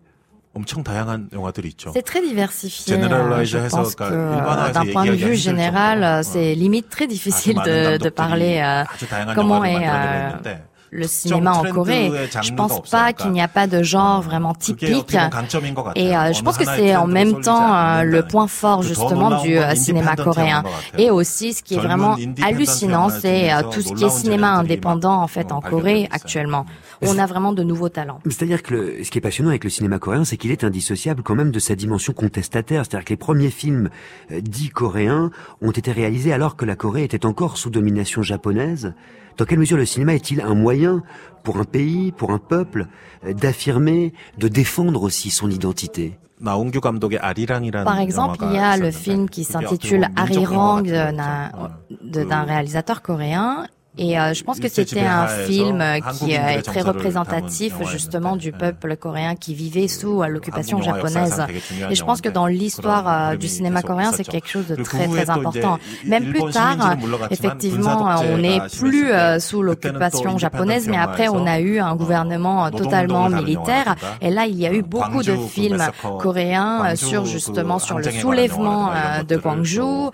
c'est 1.92 2.02
très 2.02 2.20
diversifié. 2.20 2.96
Je 2.96 3.68
pense 3.68 3.94
que 3.94 4.02
euh, 4.02 4.72
d'un 4.72 4.86
point 4.86 5.06
de 5.06 5.12
vue 5.12 5.36
général, 5.36 6.24
c'est 6.24 6.54
limite 6.54 6.88
très 6.88 7.06
difficile 7.06 7.56
de, 7.64 7.96
de 7.96 8.08
parler 8.08 8.60
euh, 8.60 9.34
comment 9.34 9.62
est 9.62 9.86
le 10.90 11.06
cinéma 11.06 11.52
en 11.52 11.62
Corée. 11.64 12.10
Je 12.42 12.52
pense 12.52 12.80
pas 12.90 13.12
qu'il 13.12 13.30
n'y 13.32 13.40
a 13.40 13.48
pas 13.48 13.66
de 13.66 13.82
genre 13.82 14.22
vraiment 14.22 14.54
typique. 14.54 15.16
Et 15.94 16.16
euh, 16.16 16.32
je 16.32 16.42
pense 16.42 16.56
que 16.56 16.64
c'est 16.64 16.96
en 16.96 17.06
même 17.06 17.40
temps 17.40 17.74
euh, 17.74 18.02
le 18.02 18.22
point 18.22 18.46
fort 18.46 18.82
justement 18.82 19.42
du 19.42 19.58
euh, 19.58 19.74
cinéma 19.74 20.16
coréen. 20.16 20.62
Et 20.96 21.10
aussi, 21.10 21.52
ce 21.52 21.62
qui 21.62 21.74
est 21.74 21.78
vraiment 21.78 22.16
hallucinant, 22.42 23.08
c'est 23.08 23.50
tout 23.72 23.82
ce 23.82 23.92
qui 23.94 24.04
est 24.04 24.10
cinéma 24.10 24.52
indépendant 24.52 25.22
en 25.22 25.26
fait 25.26 25.52
en 25.52 25.60
Corée 25.60 26.08
actuellement. 26.10 26.66
On 27.02 27.18
a 27.18 27.26
vraiment 27.26 27.52
de 27.52 27.62
nouveaux 27.62 27.88
talents. 27.88 28.20
C'est-à-dire 28.24 28.62
que 28.62 29.04
ce 29.04 29.10
qui 29.10 29.18
est 29.18 29.20
passionnant 29.20 29.50
avec 29.50 29.62
le 29.62 29.70
cinéma 29.70 30.00
coréen, 30.00 30.24
c'est 30.24 30.36
qu'il 30.36 30.50
est 30.50 30.64
indissociable 30.64 31.22
quand 31.22 31.36
même 31.36 31.52
de 31.52 31.58
sa 31.60 31.76
dimension 31.76 32.12
contestataire. 32.12 32.84
C'est-à-dire 32.84 33.04
que 33.04 33.12
les 33.12 33.16
premiers 33.16 33.50
films 33.50 33.88
dits 34.30 34.70
coréens 34.70 35.30
ont 35.62 35.70
été 35.70 35.92
réalisés 35.92 36.32
alors 36.32 36.56
que 36.56 36.64
la 36.64 36.74
Corée 36.76 37.04
était 37.04 37.24
encore 37.24 37.56
sous 37.56 37.70
domination 37.70 38.22
japonaise. 38.22 38.94
Dans 39.38 39.44
quelle 39.44 39.60
mesure 39.60 39.76
le 39.76 39.86
cinéma 39.86 40.14
est-il 40.14 40.40
un 40.40 40.54
moyen 40.54 41.04
pour 41.44 41.58
un 41.58 41.64
pays, 41.64 42.10
pour 42.10 42.32
un 42.32 42.38
peuple, 42.38 42.88
euh, 43.24 43.32
d'affirmer, 43.32 44.12
de 44.36 44.48
défendre 44.48 45.04
aussi 45.04 45.30
son 45.30 45.48
identité? 45.48 46.18
Par 46.40 48.00
exemple, 48.00 48.38
il 48.42 48.52
y 48.52 48.58
a 48.58 48.76
le 48.76 48.90
film 48.90 49.28
qui 49.28 49.44
s'intitule 49.44 50.08
Arirang 50.16 50.84
d'un 52.02 52.42
réalisateur 52.42 53.00
coréen 53.02 53.66
et 53.98 54.18
euh, 54.18 54.32
je 54.32 54.44
pense 54.44 54.60
que 54.60 54.68
c'était 54.68 55.00
un 55.00 55.26
film 55.26 55.84
qui 56.14 56.32
est 56.32 56.62
très 56.62 56.82
représentatif 56.82 57.74
justement 57.90 58.36
du 58.36 58.52
peuple 58.52 58.96
coréen 58.96 59.34
qui 59.34 59.54
vivait 59.54 59.88
sous 59.88 60.22
euh, 60.22 60.28
l'occupation 60.28 60.80
japonaise. 60.80 61.44
Et 61.90 61.94
je 61.94 62.04
pense 62.04 62.20
que 62.20 62.28
dans 62.28 62.46
l'histoire 62.46 63.32
euh, 63.32 63.36
du 63.36 63.48
cinéma 63.48 63.82
coréen, 63.82 64.12
c'est 64.12 64.24
quelque 64.24 64.48
chose 64.48 64.68
de 64.68 64.76
très 64.76 65.08
très 65.08 65.30
important. 65.30 65.78
Même 66.04 66.30
plus 66.30 66.50
tard, 66.52 66.96
effectivement, 67.30 68.08
on 68.20 68.38
n'est 68.38 68.60
plus 68.78 69.10
sous 69.40 69.62
l'occupation 69.62 70.38
japonaise, 70.38 70.86
mais 70.88 70.96
après 70.96 71.28
on 71.28 71.46
a 71.46 71.58
eu 71.58 71.80
un 71.80 71.96
gouvernement 71.96 72.70
totalement 72.70 73.28
militaire. 73.28 73.96
Et 74.20 74.30
là, 74.30 74.46
il 74.46 74.58
y 74.58 74.66
a 74.66 74.72
eu 74.72 74.82
beaucoup 74.82 75.22
de 75.22 75.36
films 75.36 75.84
coréens 76.20 76.94
sur 76.94 77.26
justement 77.26 77.78
sur 77.80 77.98
le 77.98 78.10
soulèvement 78.10 78.92
de 79.26 79.36
Gwangju. 79.36 80.10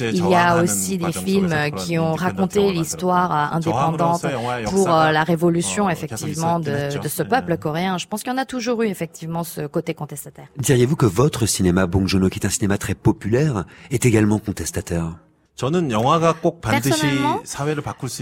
il 0.00 0.28
y 0.28 0.34
a 0.34 0.60
aussi 0.60 0.98
des 0.98 1.12
films 1.12 1.54
qui 1.76 1.98
ont 1.98 2.14
raconté 2.14 2.71
l'histoire 2.72 3.32
euh, 3.32 3.56
indépendante 3.56 4.26
pour 4.64 4.92
euh, 4.92 5.12
la 5.12 5.24
révolution 5.24 5.88
effectivement 5.88 6.58
de, 6.60 6.98
de 6.98 7.08
ce 7.08 7.22
peuple 7.22 7.56
coréen. 7.56 7.98
Je 7.98 8.06
pense 8.06 8.22
qu'il 8.22 8.32
y 8.32 8.34
en 8.34 8.38
a 8.38 8.44
toujours 8.44 8.82
eu 8.82 8.88
effectivement 8.88 9.44
ce 9.44 9.66
côté 9.66 9.94
contestataire. 9.94 10.46
Diriez-vous 10.58 10.96
que 10.96 11.06
votre 11.06 11.46
cinéma 11.46 11.86
Bong 11.86 12.06
Joon-ho, 12.06 12.28
qui 12.28 12.38
est 12.38 12.46
un 12.46 12.50
cinéma 12.50 12.78
très 12.78 12.94
populaire, 12.94 13.64
est 13.90 14.06
également 14.06 14.38
contestataire? 14.38 15.16
Personnellement, 15.58 17.40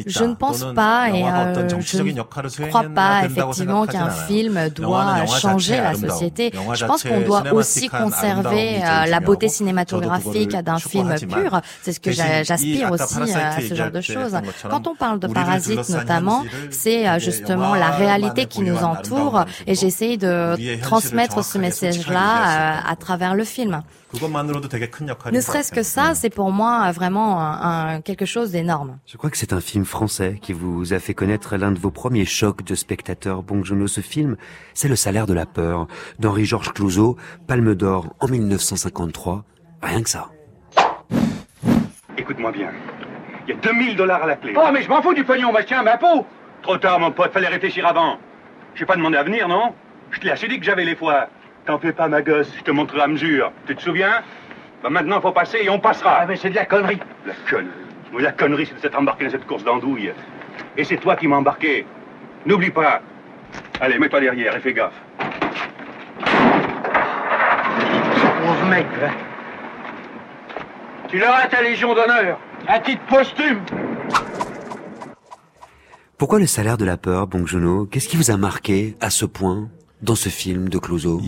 je 0.06 0.24
ne 0.24 0.34
pense 0.34 0.64
pas 0.74 1.10
et 1.10 1.24
euh, 1.24 1.68
je 1.80 2.02
ne 2.02 2.68
crois 2.68 2.82
pas 2.82 3.24
effectivement 3.24 3.86
qu'un 3.86 4.10
film 4.10 4.68
doit 4.70 5.24
changer 5.26 5.76
la 5.76 5.94
société. 5.94 6.52
Je 6.74 6.84
pense 6.84 7.02
qu'on 7.02 7.20
doit 7.20 7.52
aussi 7.52 7.88
conserver 7.88 8.82
euh, 8.82 9.06
la 9.06 9.20
beauté 9.20 9.48
cinématographique 9.48 10.50
d'un 10.50 10.78
film 10.78 11.14
pur. 11.28 11.60
C'est 11.82 11.92
ce 11.92 12.00
que 12.00 12.10
j'aspire 12.10 12.90
aussi 12.92 13.32
à 13.32 13.60
ce 13.60 13.74
genre 13.74 13.90
de 13.90 14.00
choses. 14.00 14.36
Quand 14.68 14.86
on 14.86 14.94
parle 14.94 15.20
de 15.20 15.28
Parasite 15.28 15.88
notamment, 15.88 16.44
c'est 16.70 17.08
euh, 17.08 17.18
justement 17.18 17.74
la 17.74 17.90
réalité 17.90 18.46
qui 18.46 18.62
nous 18.62 18.76
entoure 18.78 19.44
et 19.66 19.74
j'essaye 19.74 20.18
de 20.18 20.56
transmettre 20.82 21.44
ce 21.44 21.58
message-là 21.58 22.82
à 22.86 22.96
travers 22.96 23.34
le 23.34 23.44
film. 23.44 23.82
Ne 24.12 25.40
serait-ce 25.40 25.70
que 25.70 25.82
ça, 25.82 26.14
c'est 26.14 26.30
pour 26.30 26.50
moi 26.50 26.90
vraiment 26.90 27.40
un, 27.40 28.00
quelque 28.00 28.26
chose 28.26 28.50
d'énorme. 28.50 28.98
Je 29.06 29.16
crois 29.16 29.30
que 29.30 29.36
c'est 29.36 29.52
un 29.52 29.60
film 29.60 29.84
français 29.84 30.38
qui 30.42 30.52
vous 30.52 30.92
a 30.92 30.98
fait 30.98 31.14
connaître 31.14 31.56
l'un 31.56 31.70
de 31.70 31.78
vos 31.78 31.92
premiers 31.92 32.24
chocs 32.24 32.64
de 32.64 32.74
spectateurs. 32.74 33.42
Bon, 33.42 33.62
Jono, 33.62 33.86
ce 33.86 34.00
film, 34.00 34.36
c'est 34.74 34.88
Le 34.88 34.96
salaire 34.96 35.26
de 35.26 35.34
la 35.34 35.46
peur 35.46 35.86
d'Henri-Georges 36.18 36.72
Clouzot, 36.72 37.16
Palme 37.46 37.74
d'Or 37.76 38.14
en 38.18 38.26
1953. 38.26 39.44
Rien 39.82 40.02
que 40.02 40.10
ça. 40.10 40.28
Écoute-moi 42.18 42.50
bien. 42.50 42.70
Il 43.46 43.54
y 43.54 43.56
a 43.56 43.60
2000 43.60 43.96
dollars 43.96 44.24
à 44.24 44.26
la 44.26 44.36
clé. 44.36 44.54
Oh, 44.56 44.70
mais 44.72 44.82
je 44.82 44.88
m'en 44.88 45.02
fous 45.02 45.14
du 45.14 45.24
pognon, 45.24 45.52
machin, 45.52 45.82
ma 45.82 45.96
peau 45.96 46.26
Trop 46.62 46.76
tard, 46.78 46.98
mon 46.98 47.12
pote, 47.12 47.32
fallait 47.32 47.48
réfléchir 47.48 47.86
avant. 47.86 48.18
Je 48.74 48.84
pas 48.84 48.96
demandé 48.96 49.16
à 49.16 49.22
venir, 49.22 49.48
non? 49.48 49.74
Je 50.10 50.18
te 50.18 50.24
l'ai 50.24 50.32
assez 50.32 50.48
dit 50.48 50.58
que 50.58 50.64
j'avais 50.64 50.84
les 50.84 50.96
fois. 50.96 51.28
T'en 51.70 51.78
fais 51.78 51.92
pas, 51.92 52.08
ma 52.08 52.20
gosse, 52.20 52.52
je 52.58 52.64
te 52.64 52.72
montrerai 52.72 53.02
à 53.02 53.06
mesure. 53.06 53.52
Tu 53.64 53.76
te 53.76 53.80
souviens? 53.80 54.24
Bah 54.82 54.90
maintenant, 54.90 55.20
faut 55.20 55.30
passer 55.30 55.58
et 55.62 55.70
on 55.70 55.78
passera. 55.78 56.18
Ah, 56.22 56.26
mais 56.26 56.34
c'est 56.34 56.50
de 56.50 56.56
la 56.56 56.66
connerie. 56.66 56.98
La 57.24 57.32
connerie 57.48 57.70
Oui, 58.12 58.24
la 58.24 58.32
connerie, 58.32 58.66
c'est 58.66 58.74
de 58.74 58.80
s'être 58.80 58.98
embarqué 58.98 59.26
dans 59.26 59.30
cette 59.30 59.46
course 59.46 59.62
d'andouille. 59.62 60.12
Et 60.76 60.82
c'est 60.82 60.96
toi 60.96 61.14
qui 61.14 61.28
m'as 61.28 61.36
embarqué. 61.36 61.86
N'oublie 62.44 62.70
pas. 62.70 63.02
Allez, 63.80 64.00
mets-toi 64.00 64.18
derrière 64.18 64.56
et 64.56 64.58
fais 64.58 64.72
gaffe. 64.72 65.00
Pauvre 68.40 68.66
mec, 68.68 68.86
hein. 69.00 69.12
Tu 71.06 71.20
l'auras 71.20 71.46
ta 71.46 71.62
Légion 71.62 71.94
d'honneur, 71.94 72.40
à 72.66 72.80
titre 72.80 73.02
posthume. 73.08 73.60
Pourquoi 76.18 76.40
le 76.40 76.46
salaire 76.46 76.78
de 76.78 76.84
la 76.84 76.96
peur, 76.96 77.28
Bong 77.28 77.46
Joon-ho? 77.46 77.86
Qu'est-ce 77.86 78.08
qui 78.08 78.16
vous 78.16 78.32
a 78.32 78.36
marqué 78.36 78.96
à 79.00 79.08
ce 79.08 79.24
point? 79.24 79.68
Dans 80.02 80.14
ce 80.14 80.28
film 80.28 80.68
de 80.68 80.78
Clouseau 80.78 81.20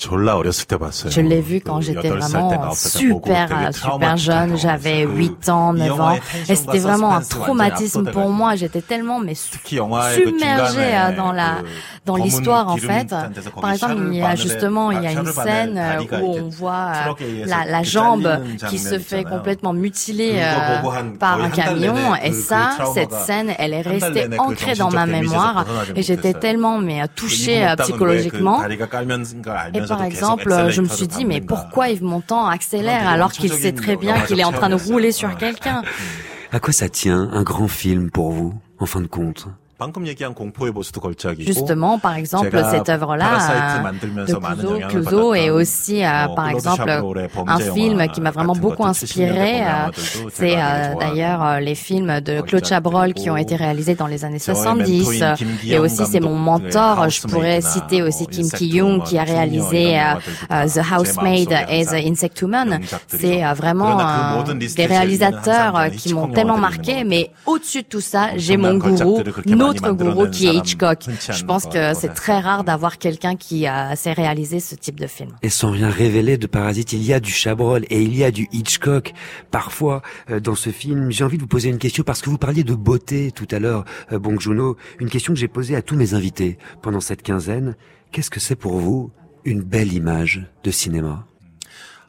je 0.00 1.20
l'ai 1.20 1.42
vu 1.42 1.60
quand 1.60 1.82
j'étais 1.82 2.08
vraiment 2.08 2.72
super, 2.72 3.74
super 3.74 4.16
jeune. 4.16 4.56
J'avais 4.56 5.04
8 5.04 5.48
ans, 5.50 5.74
9 5.74 6.00
ans. 6.00 6.18
Et 6.48 6.56
c'était 6.56 6.78
vraiment 6.78 7.14
un 7.14 7.20
traumatisme 7.20 8.10
pour 8.10 8.30
moi. 8.30 8.56
J'étais 8.56 8.80
tellement, 8.80 9.20
mais 9.20 9.34
submergée 9.34 10.78
euh, 10.78 11.16
dans 11.16 11.32
la, 11.32 11.58
dans 12.06 12.16
l'histoire, 12.16 12.68
en 12.68 12.78
fait. 12.78 13.14
Par 13.60 13.72
exemple, 13.72 13.96
il 14.10 14.18
y 14.18 14.22
a 14.22 14.34
justement, 14.36 14.90
il 14.90 15.02
y 15.02 15.06
a 15.06 15.12
une 15.12 15.26
scène 15.26 15.76
euh, 15.76 16.18
où 16.22 16.36
on 16.38 16.48
voit 16.48 16.92
euh, 17.20 17.44
la, 17.46 17.66
la 17.66 17.82
jambe 17.82 18.40
qui 18.70 18.78
se 18.78 18.98
fait 18.98 19.24
complètement 19.24 19.74
mutiler 19.74 20.42
par 21.18 21.42
un 21.42 21.50
camion. 21.50 22.14
Et 22.24 22.32
ça, 22.32 22.70
cette 22.94 23.12
scène, 23.12 23.52
elle 23.58 23.74
est 23.74 23.82
restée 23.82 24.28
ancrée 24.38 24.76
dans 24.76 24.90
ma 24.90 25.04
mémoire. 25.04 25.66
Et 25.94 26.02
j'étais 26.02 26.32
tellement, 26.32 26.78
mais 26.78 27.06
touchée 27.14 27.66
psychologiquement 27.78 28.62
par 29.96 30.04
exemple, 30.04 30.70
je 30.70 30.80
me 30.80 30.88
suis 30.88 31.08
dit, 31.08 31.24
mais 31.24 31.40
pourquoi 31.40 31.90
Yves 31.90 32.02
Montand 32.02 32.46
accélère 32.46 33.08
alors 33.08 33.32
qu'il 33.32 33.52
sait 33.52 33.72
très 33.72 33.96
bien 33.96 34.20
qu'il 34.20 34.40
est 34.40 34.44
en 34.44 34.52
train 34.52 34.68
de 34.68 34.74
rouler 34.74 35.12
sur 35.12 35.36
quelqu'un? 35.36 35.82
À 36.52 36.60
quoi 36.60 36.72
ça 36.72 36.88
tient 36.88 37.28
un 37.32 37.42
grand 37.42 37.68
film 37.68 38.10
pour 38.10 38.32
vous, 38.32 38.54
en 38.78 38.86
fin 38.86 39.00
de 39.00 39.06
compte? 39.06 39.46
Justement, 41.46 41.98
par 41.98 42.14
exemple, 42.16 42.50
cette 42.70 42.88
œuvre-là 42.88 43.92
de 44.02 44.88
Clouseau, 44.88 45.34
est 45.34 45.50
aussi, 45.50 46.04
euh, 46.04 46.26
par 46.36 46.50
exemple, 46.50 46.90
un 47.46 47.58
film 47.58 48.06
qui 48.08 48.20
m'a 48.20 48.30
vraiment 48.30 48.54
beaucoup 48.54 48.84
inspiré. 48.84 49.62
Euh, 49.62 49.90
c'est 50.32 50.56
euh, 50.56 50.94
d'ailleurs 50.98 51.60
les 51.60 51.74
films 51.74 52.20
de 52.20 52.40
Claude 52.42 52.64
Chabrol 52.64 53.14
qui 53.14 53.30
ont 53.30 53.36
été 53.36 53.56
réalisés 53.56 53.94
dans 53.94 54.06
les 54.06 54.24
années 54.24 54.38
70. 54.38 55.22
Et 55.66 55.78
aussi, 55.78 56.04
c'est 56.06 56.20
mon 56.20 56.36
mentor. 56.36 57.08
Je 57.08 57.22
pourrais 57.22 57.60
citer 57.60 58.02
aussi 58.02 58.26
Kim 58.26 58.50
Ki-young 58.50 59.02
qui 59.04 59.18
a 59.18 59.24
réalisé 59.24 59.98
The 60.50 60.80
Housemaid 60.92 61.52
et 61.68 61.86
The 61.86 61.94
Insect 61.94 62.42
Woman. 62.42 62.80
C'est 63.08 63.42
vraiment 63.54 64.44
des 64.76 64.86
réalisateurs 64.86 65.86
qui 65.96 66.12
m'ont 66.14 66.28
tellement 66.28 66.58
marqué. 66.58 67.04
Mais 67.04 67.30
au-dessus 67.46 67.82
de 67.82 67.86
tout 67.86 68.00
ça, 68.00 68.30
j'ai 68.36 68.56
mon 68.56 68.74
gourou, 68.74 69.22
autre 69.70 69.92
gourou 69.92 70.28
qui 70.28 70.46
est 70.46 70.54
Hitchcock. 70.54 71.04
Je 71.30 71.44
pense 71.44 71.66
que 71.66 71.94
c'est 71.94 72.14
très 72.14 72.38
rare 72.40 72.64
d'avoir 72.64 72.98
quelqu'un 72.98 73.36
qui 73.36 73.66
a 73.66 73.96
sait 73.96 74.12
réaliser 74.12 74.60
ce 74.60 74.74
type 74.74 74.98
de 74.98 75.06
film. 75.06 75.30
Et 75.42 75.48
sans 75.48 75.70
rien 75.70 75.90
révéler 75.90 76.38
de 76.38 76.46
Parasite, 76.46 76.92
il 76.92 77.02
y 77.02 77.12
a 77.12 77.20
du 77.20 77.30
Chabrol 77.30 77.84
et 77.90 78.02
il 78.02 78.16
y 78.16 78.24
a 78.24 78.30
du 78.30 78.48
Hitchcock. 78.52 79.12
Parfois, 79.50 80.02
euh, 80.30 80.40
dans 80.40 80.54
ce 80.54 80.70
film, 80.70 81.10
j'ai 81.10 81.24
envie 81.24 81.36
de 81.36 81.42
vous 81.42 81.48
poser 81.48 81.68
une 81.68 81.78
question 81.78 82.02
parce 82.02 82.20
que 82.22 82.30
vous 82.30 82.38
parliez 82.38 82.64
de 82.64 82.74
beauté 82.74 83.30
tout 83.32 83.48
à 83.50 83.58
l'heure, 83.58 83.84
euh, 84.12 84.18
Bong 84.18 84.40
Joon-ho. 84.40 84.76
Une 84.98 85.10
question 85.10 85.32
que 85.32 85.38
j'ai 85.38 85.48
posée 85.48 85.76
à 85.76 85.82
tous 85.82 85.96
mes 85.96 86.14
invités 86.14 86.58
pendant 86.82 87.00
cette 87.00 87.22
quinzaine. 87.22 87.76
Qu'est-ce 88.12 88.30
que 88.30 88.40
c'est 88.40 88.56
pour 88.56 88.78
vous 88.78 89.10
une 89.44 89.62
belle 89.62 89.92
image 89.92 90.46
de 90.64 90.70
cinéma? 90.70 91.26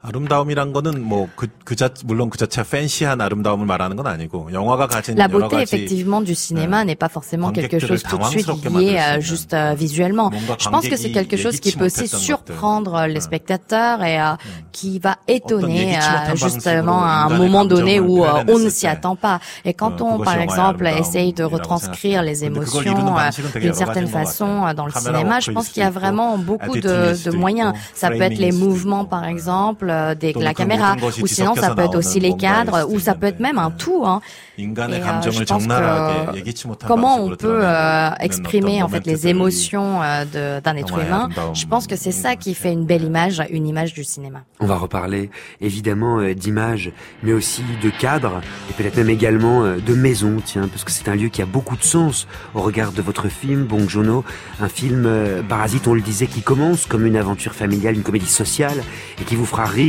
아름다움이란 0.03 0.73
거는 0.73 1.03
뭐그 1.03 1.49
그 1.65 1.75
자, 1.75 1.89
물론 2.05 2.31
그 2.31 2.39
자체가 2.39 2.69
팬시한 2.69 3.21
아름다움을 3.21 3.67
말하는 3.67 3.97
건 3.97 4.07
아니고 4.07 4.51
영화가 4.53 4.87
가진 4.87 5.17
La 5.19 5.25
여러 5.25 5.49
beauté 5.49 5.57
가지 5.57 5.63
effectivement 5.65 6.21
du 6.23 6.35
cinéma 6.37 6.85
n'est 6.85 6.95
pas 6.95 7.09
forcément 7.09 7.51
quelque 7.51 7.81
chose 7.81 8.05
tout 8.05 8.17
de 8.19 8.25
suite 8.25 8.47
lié 8.71 9.01
euh, 9.01 9.21
juste 9.21 9.53
euh, 9.55 9.75
visuellement. 9.75 10.31
Je 10.61 10.69
pense 10.69 10.87
que 10.87 10.97
c'est 10.97 11.11
quelque 11.11 11.37
chose 11.37 11.59
qui 11.59 11.73
peut 11.73 11.87
aussi 11.87 12.07
surprendre 12.07 13.07
les 13.09 13.21
spectateurs 13.21 14.05
et 14.05 14.21
euh, 14.21 14.37
qui 14.71 15.01
va 15.01 15.17
étonner 15.27 15.97
euh, 15.97 16.37
justement 16.37 17.03
à 17.03 17.27
un 17.27 17.37
moment 17.37 17.65
donné 17.65 17.99
où 17.99 18.25
euh, 18.25 18.45
on 18.47 18.61
ne 18.61 18.69
s'y 18.69 18.87
attend 18.87 19.17
pas. 19.17 19.41
Et 19.65 19.75
quand 19.75 20.01
on 20.03 20.21
par 20.21 20.39
exemple 20.39 20.87
essaye 20.87 21.33
de 21.33 21.43
retranscrire 21.43 22.23
les 22.23 22.45
émotions 22.45 23.17
euh, 23.19 23.59
d'une 23.59 23.75
certaine 23.75 24.07
façon 24.07 24.67
euh, 24.67 24.75
dans 24.75 24.87
le 24.87 24.93
cinéma, 24.93 25.41
je 25.41 25.51
pense 25.51 25.69
qu'il 25.71 25.83
y 25.83 25.87
a 25.87 25.91
vraiment 25.91 26.39
beaucoup 26.39 26.77
de, 26.77 27.17
de 27.25 27.31
moyens. 27.37 27.73
Ça 27.95 28.11
peut 28.11 28.23
être 28.23 28.39
les 28.39 28.53
mouvements 28.53 29.05
par 29.05 29.25
exemple 29.25 29.90
euh, 29.92 30.16
de 30.16 30.44
la 30.44 30.54
caméra, 30.54 30.96
ou 31.22 31.28
sinon 31.28 31.56
ça 31.56 31.76
peut 31.76 31.84
être 31.84 31.98
aussi 31.98 32.20
les 32.20 32.36
cadres, 32.36 32.88
ou 32.90 33.00
ça 33.00 33.14
peut 33.16 33.28
être 33.28 33.40
même 33.40 33.58
un 33.58 33.72
tout. 33.72 34.04
Hein. 34.06 34.22
Et, 34.58 34.66
euh, 34.66 35.32
je 35.32 35.44
pense 35.44 35.66
que 35.66 36.88
comment 36.88 37.18
on 37.20 37.36
peut 37.36 37.62
euh, 37.64 38.10
exprimer 38.20 38.84
en 38.84 38.88
fait 38.88 39.06
les 39.06 39.28
émotions 39.28 40.02
euh, 40.02 40.62
d'un 40.62 40.76
être 40.76 41.00
humain, 41.00 41.30
je 41.54 41.66
pense 41.66 41.88
que 41.88 41.96
c'est 41.96 42.12
ça 42.12 42.36
qui 42.36 42.54
fait 42.54 42.72
une 42.72 42.86
belle 42.86 43.04
image, 43.04 43.42
une 43.50 43.68
image 43.68 43.94
du 43.94 44.04
cinéma. 44.04 44.42
On 44.60 44.66
va 44.66 44.78
reparler 44.78 45.30
évidemment 45.60 46.20
euh, 46.20 46.34
d'images, 46.34 46.92
mais 47.24 47.34
aussi 47.34 47.64
de 47.82 47.90
cadres, 47.90 48.42
et 48.70 48.74
peut-être 48.74 48.98
même 48.98 49.10
également 49.10 49.64
euh, 49.64 49.78
de 49.78 49.94
maisons, 49.94 50.38
tiens, 50.44 50.68
parce 50.68 50.84
que 50.84 50.92
c'est 50.92 51.10
un 51.10 51.16
lieu 51.16 51.30
qui 51.30 51.42
a 51.42 51.46
beaucoup 51.46 51.76
de 51.76 51.84
sens 51.84 52.28
au 52.54 52.62
regard 52.62 52.92
de 52.92 53.02
votre 53.02 53.28
film, 53.30 53.64
Bong 53.64 53.90
Joon-ho, 53.90 54.24
un 54.60 54.70
film 54.70 55.06
euh, 55.06 55.42
Parasite, 55.42 55.88
on 55.88 55.94
le 55.94 56.02
disait, 56.02 56.28
qui 56.28 56.42
commence 56.42 56.86
comme 56.86 57.06
une 57.06 57.18
aventure 57.18 57.54
familiale, 57.54 57.96
une 57.96 58.04
comédie 58.04 58.26
sociale, 58.28 58.84
et 59.20 59.24
qui 59.24 59.36
vous 59.36 59.46
fera 59.46 59.66
rire 59.66 59.81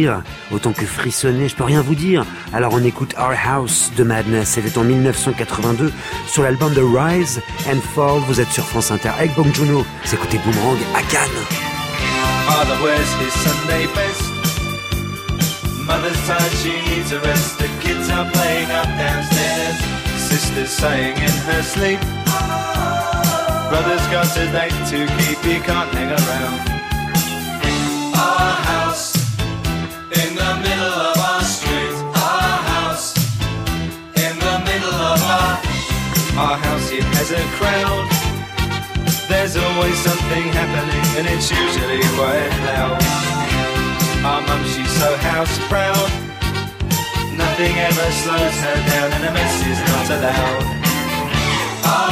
autant 0.50 0.72
que 0.72 0.86
frissonner, 0.86 1.48
je 1.48 1.56
peux 1.56 1.64
rien 1.64 1.82
vous 1.82 1.94
dire. 1.94 2.24
Alors 2.52 2.74
on 2.74 2.84
écoute 2.84 3.14
Our 3.18 3.34
House 3.46 3.90
de 3.96 4.04
Madness, 4.04 4.50
c'était 4.50 4.76
en 4.78 4.84
1982, 4.84 5.92
sur 6.26 6.42
l'album 6.42 6.72
The 6.74 6.80
Rise 6.82 7.40
and 7.68 7.80
Fall, 7.94 8.20
vous 8.26 8.40
êtes 8.40 8.50
sur 8.50 8.64
France 8.64 8.90
Inter 8.90 9.10
avec 9.18 9.34
Bong 9.34 9.48
écoutez 9.48 10.38
Boomerang 10.44 10.78
à 10.94 11.02
Cannes. 11.10 11.30
Father 12.46 12.82
wears 12.82 13.12
his 13.20 13.32
Sunday 13.44 13.86
best. 13.94 14.32
Mother's 15.86 16.16
tired, 16.26 16.52
she 16.62 16.72
needs 16.88 17.12
a 17.12 17.20
rest. 17.20 17.58
The 17.58 17.68
kids 17.80 18.08
are 18.10 18.30
playing 18.30 18.70
up 18.70 18.86
downstairs. 18.98 19.76
Sister's 20.16 20.70
sighing 20.70 21.16
in 21.16 21.36
her 21.48 21.62
sleep. 21.62 22.00
Brother's 23.68 24.06
got 24.08 24.36
a 24.36 24.46
date 24.52 24.78
to 24.90 25.06
keep, 25.18 25.38
he 25.44 25.60
can't 25.60 25.90
hang 25.94 26.10
around. 26.10 26.71
Our. 30.82 31.94
Our 32.14 32.58
house 32.72 33.14
in 34.16 34.34
the 34.38 34.56
middle 34.66 34.98
of 35.12 35.20
our 35.22 35.52
our 36.38 36.56
house. 36.56 36.90
It 36.90 37.04
has 37.16 37.30
a 37.30 37.42
crowd. 37.58 38.06
There's 39.28 39.56
always 39.56 39.96
something 39.98 40.44
happening, 40.52 41.04
and 41.18 41.26
it's 41.28 41.50
usually 41.50 42.02
quite 42.18 42.52
loud. 42.68 42.98
Our 44.24 44.40
mum, 44.46 44.62
she's 44.64 44.92
so 45.00 45.10
house 45.16 45.58
proud. 45.68 46.10
Nothing 47.36 47.74
ever 47.88 48.08
slows 48.22 48.56
her 48.64 48.78
down, 48.92 49.08
and 49.12 49.24
a 49.24 49.32
mess 49.32 49.56
is 49.72 49.80
not 49.90 50.06
allowed. 50.16 50.64
Our 51.84 52.11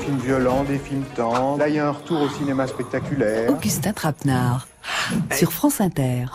Films 0.00 0.18
violents, 0.18 0.64
des 0.64 0.78
films 0.78 1.04
tendres. 1.14 1.58
Là, 1.58 1.68
il 1.68 1.74
y 1.74 1.78
a 1.78 1.86
un 1.86 1.92
retour 1.92 2.22
au 2.22 2.28
cinéma 2.28 2.66
spectaculaire. 2.66 3.50
Augustin 3.50 3.92
Trapenard 3.92 4.66
sur 5.32 5.52
France 5.52 5.80
Inter. 5.80 6.26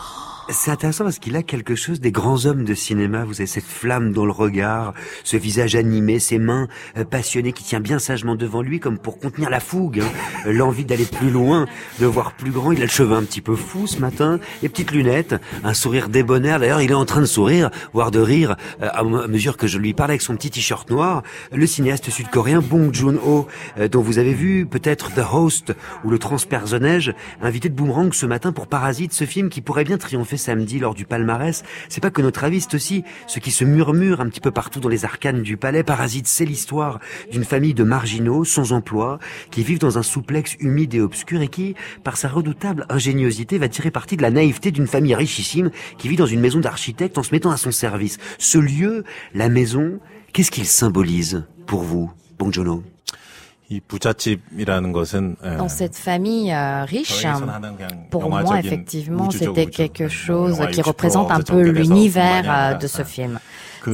C'est 0.49 0.69
intéressant 0.69 1.05
parce 1.05 1.17
qu'il 1.17 1.35
a 1.35 1.41
quelque 1.41 1.73
chose 1.73 1.99
des 1.99 2.11
grands 2.11 2.45
hommes 2.45 2.65
de 2.65 2.75
cinéma. 2.75 3.25
Vous 3.25 3.41
avez 3.41 3.47
cette 3.47 3.65
flamme 3.65 4.13
dans 4.13 4.27
le 4.27 4.31
regard, 4.31 4.93
ce 5.23 5.37
visage 5.37 5.75
animé, 5.75 6.19
ces 6.19 6.37
mains 6.37 6.67
euh, 6.97 7.03
passionnées 7.03 7.51
qui 7.51 7.63
tient 7.63 7.79
bien 7.79 7.97
sagement 7.97 8.35
devant 8.35 8.61
lui 8.61 8.79
comme 8.79 8.99
pour 8.99 9.17
contenir 9.17 9.49
la 9.49 9.59
fougue, 9.59 10.01
hein. 10.01 10.45
Euh, 10.45 10.53
l'envie 10.53 10.85
d'aller 10.85 11.05
plus 11.05 11.31
loin, 11.31 11.65
de 11.99 12.05
voir 12.05 12.33
plus 12.33 12.51
grand. 12.51 12.71
Il 12.71 12.79
a 12.79 12.83
le 12.83 12.89
cheveu 12.89 13.15
un 13.15 13.23
petit 13.23 13.41
peu 13.41 13.55
fou 13.55 13.87
ce 13.87 13.97
matin, 13.97 14.39
les 14.61 14.69
petites 14.69 14.91
lunettes, 14.91 15.33
un 15.63 15.73
sourire 15.73 16.09
débonnaire. 16.09 16.59
D'ailleurs, 16.59 16.81
il 16.81 16.91
est 16.91 16.95
en 16.95 17.05
train 17.05 17.21
de 17.21 17.25
sourire, 17.25 17.71
voire 17.93 18.11
de 18.11 18.19
rire 18.19 18.55
euh, 18.83 18.89
à 18.93 19.03
mesure 19.03 19.57
que 19.57 19.65
je 19.65 19.79
lui 19.79 19.95
parle 19.95 20.11
avec 20.11 20.21
son 20.21 20.35
petit 20.35 20.51
t-shirt 20.51 20.91
noir. 20.91 21.23
Le 21.53 21.65
cinéaste 21.65 22.11
sud-coréen 22.11 22.61
Bong 22.61 22.93
Joon-ho, 22.93 23.47
dont 23.91 24.01
vous 24.01 24.19
avez 24.19 24.33
vu 24.35 24.67
peut-être 24.67 25.11
The 25.15 25.23
Host 25.33 25.73
ou 26.03 26.11
Le 26.11 26.19
Transpersonnage, 26.19 27.15
invité 27.41 27.69
de 27.69 27.73
Boomerang 27.73 28.13
ce 28.13 28.27
matin 28.27 28.51
pour 28.51 28.67
Parasite, 28.67 29.11
ce 29.11 29.25
film 29.25 29.49
qui 29.49 29.61
pourrait 29.61 29.83
bien 29.83 29.97
triompher 29.97 30.34
samedi 30.37 30.79
lors 30.79 30.93
du 30.93 31.05
palmarès. 31.05 31.63
C'est 31.89 32.01
pas 32.01 32.11
que 32.11 32.21
notre 32.21 32.43
avis, 32.43 32.61
c'est 32.61 32.75
aussi 32.75 33.03
ce 33.27 33.39
qui 33.39 33.51
se 33.51 33.63
murmure 33.63 34.21
un 34.21 34.29
petit 34.29 34.41
peu 34.41 34.51
partout 34.51 34.79
dans 34.79 34.89
les 34.89 35.05
arcanes 35.05 35.41
du 35.41 35.57
palais. 35.57 35.83
Parasite, 35.83 36.27
c'est 36.27 36.45
l'histoire 36.45 36.99
d'une 37.31 37.43
famille 37.43 37.73
de 37.73 37.83
marginaux 37.83 38.45
sans 38.45 38.71
emploi 38.71 39.19
qui 39.51 39.63
vivent 39.63 39.79
dans 39.79 39.97
un 39.97 40.03
souplex 40.03 40.55
humide 40.59 40.93
et 40.93 41.01
obscur 41.01 41.41
et 41.41 41.47
qui, 41.47 41.75
par 42.03 42.17
sa 42.17 42.27
redoutable 42.27 42.85
ingéniosité, 42.89 43.57
va 43.57 43.69
tirer 43.69 43.91
parti 43.91 44.17
de 44.17 44.21
la 44.21 44.31
naïveté 44.31 44.71
d'une 44.71 44.87
famille 44.87 45.15
richissime 45.15 45.71
qui 45.97 46.07
vit 46.07 46.15
dans 46.15 46.25
une 46.25 46.39
maison 46.39 46.59
d'architecte 46.59 47.17
en 47.17 47.23
se 47.23 47.31
mettant 47.31 47.51
à 47.51 47.57
son 47.57 47.71
service. 47.71 48.17
Ce 48.37 48.57
lieu, 48.57 49.03
la 49.33 49.49
maison, 49.49 49.99
qu'est-ce 50.33 50.51
qu'il 50.51 50.65
symbolise 50.65 51.45
pour 51.65 51.81
vous, 51.81 52.11
Bong 52.37 52.51
dans 55.57 55.69
cette 55.69 55.95
famille 55.95 56.51
euh, 56.51 56.83
riche, 56.85 57.25
hein, 57.25 57.41
pour 58.11 58.29
moi, 58.29 58.59
effectivement, 58.59 59.31
c'était 59.31 59.65
quelque 59.65 60.07
chose 60.07 60.59
qui 60.71 60.81
représente 60.81 61.31
un 61.31 61.41
peu 61.41 61.61
l'univers 61.61 62.45
euh, 62.47 62.73
de 62.75 62.87
ce 62.87 63.03
film. 63.03 63.39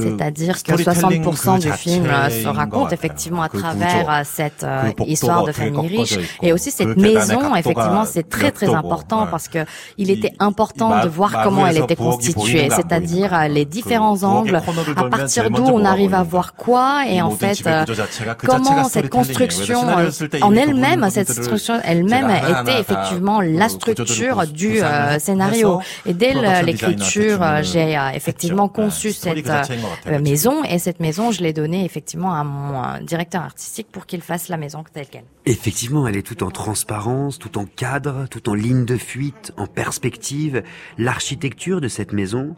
C'est-à-dire 0.00 0.62
que 0.62 0.72
60% 0.72 1.60
du 1.60 1.72
film 1.72 2.06
euh, 2.06 2.30
se 2.30 2.48
raconte 2.48 2.92
effectivement 2.92 3.42
à 3.42 3.48
travers 3.48 4.10
euh, 4.10 4.22
cette 4.24 4.64
euh, 4.64 4.90
histoire 5.06 5.44
de 5.44 5.52
famille 5.52 5.98
riche. 5.98 6.18
Et 6.42 6.52
aussi 6.52 6.70
cette 6.70 6.96
maison, 6.96 7.54
effectivement, 7.54 8.04
c'est 8.04 8.28
très 8.28 8.50
très 8.50 8.72
important 8.74 9.26
parce 9.30 9.48
que 9.48 9.60
il 9.98 10.10
était 10.10 10.32
important 10.38 11.02
de 11.02 11.08
voir 11.08 11.42
comment 11.44 11.66
elle 11.66 11.78
était 11.78 11.96
constituée, 11.96 12.68
c'est-à-dire 12.70 13.34
euh, 13.34 13.48
les 13.48 13.64
différents 13.64 14.22
angles, 14.22 14.56
à 14.96 15.04
partir 15.04 15.50
d'où 15.50 15.64
on 15.64 15.84
arrive 15.84 16.14
à 16.14 16.22
voir 16.22 16.54
quoi, 16.54 17.04
et 17.08 17.20
en 17.22 17.30
fait, 17.30 17.58
euh, 17.66 17.84
comment 18.44 18.84
cette 18.84 19.10
construction 19.10 19.80
euh, 19.98 20.10
en 20.42 20.54
elle-même, 20.54 21.08
cette 21.10 21.34
construction 21.34 21.80
elle-même 21.84 22.30
était 22.30 22.80
effectivement 22.80 23.40
la 23.40 23.68
structure 23.68 24.46
du 24.46 24.82
euh, 24.82 25.18
scénario. 25.18 25.80
Et 26.06 26.14
dès 26.14 26.34
l'écriture, 26.62 27.42
euh, 27.42 27.62
j'ai 27.62 27.96
euh, 27.96 28.10
effectivement 28.14 28.68
conçu 28.68 29.12
cette 29.12 29.48
euh, 29.48 29.62
maison, 30.20 30.64
et 30.64 30.78
cette 30.78 31.00
maison, 31.00 31.30
je 31.30 31.42
l'ai 31.42 31.52
donnée 31.52 31.84
effectivement 31.84 32.34
à 32.34 32.44
mon 32.44 33.04
directeur 33.04 33.42
artistique 33.42 33.88
pour 33.90 34.06
qu'il 34.06 34.22
fasse 34.22 34.48
la 34.48 34.56
maison 34.56 34.84
telle 34.92 35.08
qu'elle. 35.08 35.24
Effectivement, 35.46 36.06
elle 36.06 36.16
est 36.16 36.26
tout 36.26 36.42
en 36.42 36.50
transparence, 36.50 37.38
tout 37.38 37.58
en 37.58 37.64
cadre, 37.64 38.26
tout 38.30 38.48
en 38.48 38.54
ligne 38.54 38.84
de 38.84 38.96
fuite, 38.96 39.52
en 39.56 39.66
perspective. 39.66 40.62
L'architecture 40.98 41.80
de 41.80 41.88
cette 41.88 42.12
maison, 42.12 42.56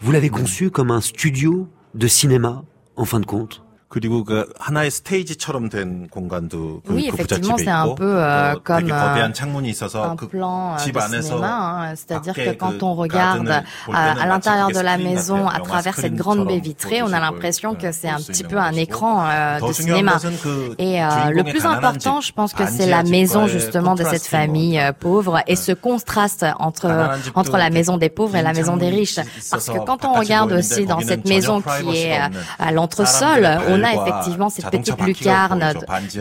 vous 0.00 0.12
l'avez 0.12 0.28
conçue 0.28 0.70
comme 0.70 0.90
un 0.90 1.00
studio 1.00 1.68
de 1.94 2.06
cinéma, 2.06 2.64
en 2.96 3.04
fin 3.04 3.20
de 3.20 3.26
compte? 3.26 3.65
그리고 3.93 4.23
그 4.23 4.47
하나의 4.57 4.89
스테이지처럼 4.89 5.67
된 5.67 6.07
공간도 6.07 6.79
그, 6.87 6.93
Oui, 6.95 7.09
그 7.11 7.19
effectivement, 7.19 7.57
부잣집에 7.59 7.65
c'est 7.65 7.71
un 7.75 7.87
있고 7.91 7.95
peu 7.99 8.23
euh, 8.23 8.53
또 8.55 8.63
comme 8.63 8.87
되게 8.87 8.93
euh, 8.93 9.03
거대한 9.03 9.33
창문이 9.33 9.67
있어서 9.69 10.03
un 10.07 10.15
그 10.15 10.29
plan 10.31 10.71
euh, 10.71 10.77
집 10.79 10.93
de 10.95 10.99
안에서 11.03 11.35
cinéma, 11.35 11.91
hein. 11.91 11.95
c'est-à-dire 11.99 12.31
que 12.33 12.55
밖에 12.55 12.57
quand 12.57 12.79
그 12.79 12.85
on 12.87 12.95
regarde 12.95 13.43
가든을 13.51 13.63
볼 13.85 13.95
à, 13.97 14.15
때는 14.15 14.21
à 14.21 14.25
l'intérieur 14.31 14.67
마치 14.71 14.79
de 14.79 14.83
la 14.87 14.95
그게 14.95 15.03
maison 15.03 15.43
스크린 15.43 15.51
à 15.51 15.59
같아요. 15.59 15.63
travers 15.67 15.95
영화 15.97 16.01
cette 16.07 16.15
grande 16.15 16.47
baie 16.47 16.61
스크린처럼 16.63 16.63
vitrée, 16.63 17.01
on 17.03 17.11
a 17.11 17.19
보여주실 17.19 17.19
l'impression 17.19 17.69
거예요. 17.75 17.81
que 17.83 17.91
c'est 17.91 18.07
un 18.07 18.15
볼수 18.15 18.31
petit 18.31 18.43
있는 18.47 18.47
peu 18.47 18.59
un 18.63 18.71
곳이고. 18.71 18.79
écran 18.79 19.27
euh, 19.27 19.59
더 19.59 19.67
de 19.67 19.73
중요한 19.75 19.99
cinéma. 19.99 20.11
것은 20.15 20.39
그 20.39 20.75
Et 20.79 21.03
euh, 21.03 21.09
le 21.35 21.43
주인공의 21.43 21.51
plus 21.51 21.63
가난한 21.67 21.83
important, 21.83 22.21
집, 22.23 22.27
je 22.27 22.31
pense 22.31 22.53
que 22.55 22.63
c'est 22.71 22.87
반지하 22.87 22.95
la 22.95 23.03
maison 23.03 23.43
집과의 23.43 23.51
justement 23.51 23.95
de 23.99 24.03
cette 24.07 24.23
콘트라스트인 24.23 24.31
것 24.31 24.55
famille 24.55 24.77
같아요. 24.79 24.87
euh, 24.87 24.93
pauvre 24.95 25.43
et 25.51 25.57
ce 25.59 25.73
contraste 25.75 26.45
entre 26.63 26.87
가난한 26.87 27.23
집도 27.27 27.35
entre 27.35 27.57
la 27.59 27.69
maison 27.69 27.97
des 27.99 28.07
pauvres 28.07 28.37
et 28.39 28.41
la 28.41 28.53
긴 28.55 28.63
maison 28.63 28.77
des 28.79 28.87
창문이 28.87 28.95
riches. 29.03 29.19
Parce 29.51 29.67
que 29.67 29.75
있어서 29.75 29.83
quand 29.83 29.99
on 30.07 30.15
바깥이 30.15 30.31
regarde 30.31 30.55
보이는데 30.55 30.63
aussi 30.63 30.85
dans 30.87 30.95
거기는 31.03 31.11
cette 31.11 31.25
전혀 31.27 31.35
maison 31.35 31.59
qui 31.59 31.67
프라이버시가 31.67 32.15
est 32.15 32.23
없는 32.23 32.39
à 32.57 32.71
l'entresol, 32.71 33.43
사람들의 33.43 33.74
on 33.76 33.84
a 33.84 33.94
effectivement 33.94 34.48
cette 34.48 34.70
petite 34.70 35.00
lucarne 35.00 35.74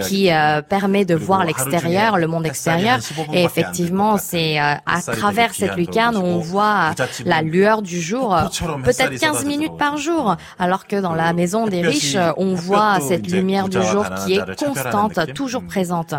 qui 0.08 0.32
euh, 0.32 0.62
permet 0.62 1.06
de 1.06 1.15
voir 1.15 1.46
l'extérieur, 1.46 2.18
le 2.18 2.28
monde 2.28 2.46
extérieur. 2.46 3.00
Et 3.34 3.44
effectivement, 3.44 4.18
c'est 4.18 4.60
euh, 4.60 4.76
à 4.86 5.02
travers 5.02 5.54
cette 5.54 5.76
lucarne 5.76 6.18
où 6.18 6.22
on 6.22 6.39
voit 6.39 6.91
la 7.26 7.41
lueur 7.41 7.82
du 7.82 8.02
jour, 8.02 8.36
peut-être 8.84 9.20
15 9.20 9.46
minutes 9.46 9.78
par 9.78 9.98
jour, 9.98 10.36
alors 10.60 10.88
que 10.88 11.00
dans 11.00 11.13
la 11.13 11.34
maison 11.34 11.68
des 11.68 11.82
riches, 11.82 12.18
on 12.38 12.54
voit 12.54 13.00
cette 13.00 13.30
lumière 13.32 13.70
du 13.70 13.82
jour 13.82 14.06
qui 14.26 14.36
est 14.36 14.56
constante, 14.56 15.34
toujours 15.34 15.63
présente. 15.65 16.13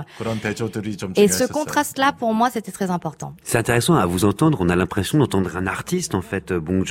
Et 1.17 1.29
ce 1.29 1.45
contraste-là, 1.45 2.13
pour 2.13 2.35
moi, 2.35 2.51
c'était 2.51 2.73
très 2.73 2.91
important. 2.91 3.35
C'est 3.43 3.59
intéressant 3.59 3.95
à 3.95 4.07
vous 4.07 4.25
entendre. 4.25 4.59
On 4.61 4.69
a 4.69 4.77
l'impression 4.77 5.19
d'entendre 5.19 5.57
un 5.57 5.67
artiste, 5.67 6.15
en 6.15 6.23
fait, 6.23 6.53
euh, 6.53 6.61
Bong 6.61 6.85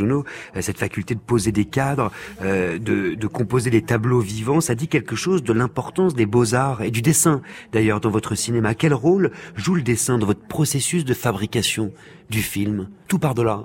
cette 0.60 0.78
faculté 0.78 1.16
de 1.16 1.20
poser 1.20 1.52
des 1.52 1.66
cadres, 1.66 2.12
de, 2.42 3.28
composer 3.28 3.70
des 3.70 3.82
tableaux 3.82 4.20
vivants 4.20 4.35
ça 4.60 4.76
dit 4.76 4.88
quelque 4.88 5.16
chose 5.16 5.44
de 5.44 5.54
l'importance 5.54 6.14
des 6.14 6.26
beaux-arts 6.26 6.82
et 6.82 6.92
du 6.92 7.02
dessin. 7.02 7.42
D'ailleurs, 7.72 8.00
dans 8.00 8.10
votre 8.10 8.36
cinéma, 8.36 8.74
quel 8.74 8.94
rôle 8.94 9.32
joue 9.56 9.76
le 9.76 9.82
dessin 9.82 10.18
dans 10.18 10.28
votre 10.28 10.46
processus 10.48 11.06
de 11.06 11.14
fabrication 11.14 11.92
du 12.30 12.42
film? 12.42 12.90
Tout 13.08 13.20
par 13.20 13.36
delà 13.36 13.64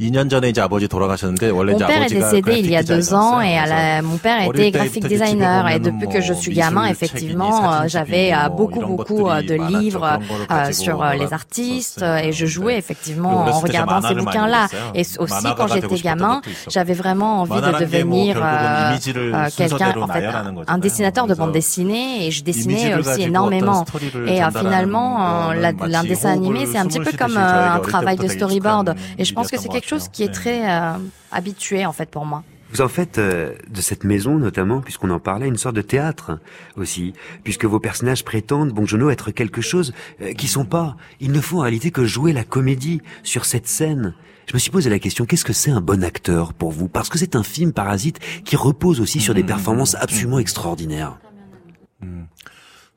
2년 0.00 0.28
전에 0.28 0.50
이제 0.50 0.60
아버지 0.60 0.88
돌아가셨는데 0.88 1.48
원래 1.50 1.72
Mon 1.72 1.76
이제 1.80 1.86
père 1.86 2.02
est 2.04 2.12
아버지가 2.12 2.28
décédé 2.28 2.58
il 2.60 2.70
y 2.70 2.76
a 2.76 2.82
그래픽 2.82 2.86
deux 2.86 3.14
ans 3.14 3.40
et 3.40 3.56
à 3.56 3.64
디자이너였어요. 3.64 3.72
la, 3.72 4.02
mon 4.02 4.18
père 4.20 4.46
어릴 4.46 4.60
était 4.60 4.70
graphic 4.76 5.00
때부터 5.02 5.08
이제 5.08 5.08
집에 5.08 5.24
designer 5.24 5.64
et 5.72 5.78
보면은 5.80 5.82
depuis 5.88 6.08
que 6.12 6.20
je 6.20 6.32
뭐 6.32 6.40
suis 6.42 6.52
gamin, 6.54 6.82
미술 6.84 6.92
effectivement, 6.92 7.56
책이니, 7.56 7.64
euh, 7.64 7.80
사진 7.80 7.88
j'avais 7.88 8.28
집이니 8.28 8.32
euh, 8.36 8.48
뭐 8.48 8.56
beaucoup 8.56 8.80
이런 8.84 8.96
beaucoup 8.96 9.20
euh, 9.24 9.40
것들이 9.40 9.46
de 9.48 9.56
많았죠. 9.56 9.78
livres 9.80 10.00
그런 10.04 10.28
거를 10.28 10.42
euh, 10.44 10.46
가지고 10.52 10.82
sur 10.84 10.96
euh, 11.00 11.12
les 11.16 11.24
놀았었어요. 11.24 11.32
artistes 11.32 12.02
et 12.04 12.32
je 12.36 12.44
jouais 12.46 12.76
effectivement 12.76 13.32
그리고 13.32 13.40
en 13.40 13.56
어렸을 13.56 13.64
때 13.64 13.72
제가 13.72 13.84
regardant 13.88 13.96
ces 13.96 14.04
만화를 14.04 14.16
많이 14.20 14.24
bouquins-là. 14.36 14.68
그렸어요. 14.68 14.92
Et 14.92 15.04
aussi 15.16 15.32
만화가가 15.32 15.56
quand 15.56 15.66
되고 15.72 15.72
j'étais 15.80 15.96
싶었던 15.96 16.04
gamin, 16.04 16.34
것도 16.44 16.50
있었고. 16.52 16.70
j'avais 16.76 16.92
vraiment 17.00 17.32
envie 17.40 17.56
de 17.56 17.64
만화란 17.64 17.80
게 17.80 18.04
뭐 18.04 18.20
devenir 18.20 18.34
결국은 18.36 18.44
euh, 18.44 18.92
이미지를 18.92 19.18
euh, 19.32 19.48
quelqu'un, 19.56 19.96
순서대로 19.96 20.02
en 20.04 20.08
fait, 20.12 20.20
나열하는 20.20 20.48
un 20.52 20.54
거잖아요. 20.60 20.80
dessinateur 20.84 21.24
de 21.24 21.32
그래서 21.32 21.40
bande 21.40 21.52
dessinée 21.56 22.26
et 22.26 22.30
je 22.36 22.44
dessinais 22.44 22.84
이미지를 22.92 23.00
aussi 23.00 23.08
가지고 23.16 23.32
énormément. 23.32 23.80
어떤 23.80 23.96
스토리를 23.96 24.28
Et 24.28 24.42
euh, 24.44 24.44
전달하는 24.44 24.60
finalement, 24.60 25.08
euh, 25.16 25.56
거는 25.56 25.62
la- 25.64 25.72
마치 25.72 25.88
l'un 25.88 26.04
dessin 26.04 26.30
animé, 26.36 26.60
호흡을 26.60 26.68
c'est 26.68 26.78
un 26.78 26.86
petit 26.86 27.00
peu 27.00 27.10
숨을 27.10 27.16
comme 27.16 27.32
쉬듯이 27.32 27.40
euh, 27.40 27.48
저에게 27.48 27.64
un 27.64 27.80
어릴 27.80 27.88
travail 27.88 28.16
de 28.16 28.26
때부터 28.26 28.28
되게 28.28 28.36
storyboard. 28.36 28.86
익숙한 28.92 29.16
Et 29.18 29.24
je 29.24 29.32
pense 29.32 29.48
que 29.48 29.56
c'est 29.56 29.66
일이었던 29.66 29.72
quelque 29.72 29.86
것 29.86 29.89
chose 29.90 30.08
qui 30.08 30.22
est 30.22 30.26
같아요. 30.26 30.32
très 30.32 30.70
euh, 30.70 30.98
habitué 31.30 31.86
en 31.86 31.92
fait 31.92 32.10
pour 32.10 32.24
moi. 32.24 32.42
Vous 32.72 32.80
en 32.80 32.88
faites 32.88 33.18
euh, 33.18 33.54
de 33.70 33.80
cette 33.80 34.02
maison, 34.02 34.38
notamment, 34.38 34.80
puisqu'on 34.80 35.10
en 35.10 35.20
parlait, 35.20 35.46
une 35.46 35.56
sorte 35.56 35.76
de 35.76 35.82
théâtre 35.82 36.40
aussi, 36.76 37.12
puisque 37.44 37.64
vos 37.64 37.78
personnages 37.78 38.24
prétendent, 38.24 38.72
Bong 38.72 38.86
Joon-ho, 38.86 39.08
être 39.08 39.30
quelque 39.30 39.60
chose 39.60 39.92
euh, 40.20 40.32
qui 40.32 40.48
sont 40.48 40.64
pas. 40.64 40.96
Ils 41.20 41.30
ne 41.30 41.40
font 41.40 41.58
en 41.58 41.62
réalité 41.62 41.92
que 41.92 42.04
jouer 42.04 42.32
la 42.32 42.42
comédie 42.42 43.00
sur 43.22 43.44
cette 43.44 43.68
scène. 43.68 44.14
Je 44.48 44.54
me 44.54 44.58
suis 44.58 44.70
posé 44.70 44.90
la 44.90 44.98
question, 44.98 45.26
qu'est-ce 45.26 45.44
que 45.44 45.52
c'est 45.52 45.70
un 45.70 45.80
bon 45.80 46.02
acteur 46.02 46.54
pour 46.54 46.72
vous 46.72 46.88
Parce 46.88 47.08
que 47.08 47.18
c'est 47.18 47.36
un 47.36 47.42
film 47.44 47.72
parasite 47.72 48.18
qui 48.44 48.56
repose 48.56 49.00
aussi 49.00 49.20
sur 49.20 49.34
des 49.34 49.44
performances 49.44 49.94
absolument 49.94 50.38
extraordinaires. 50.40 51.18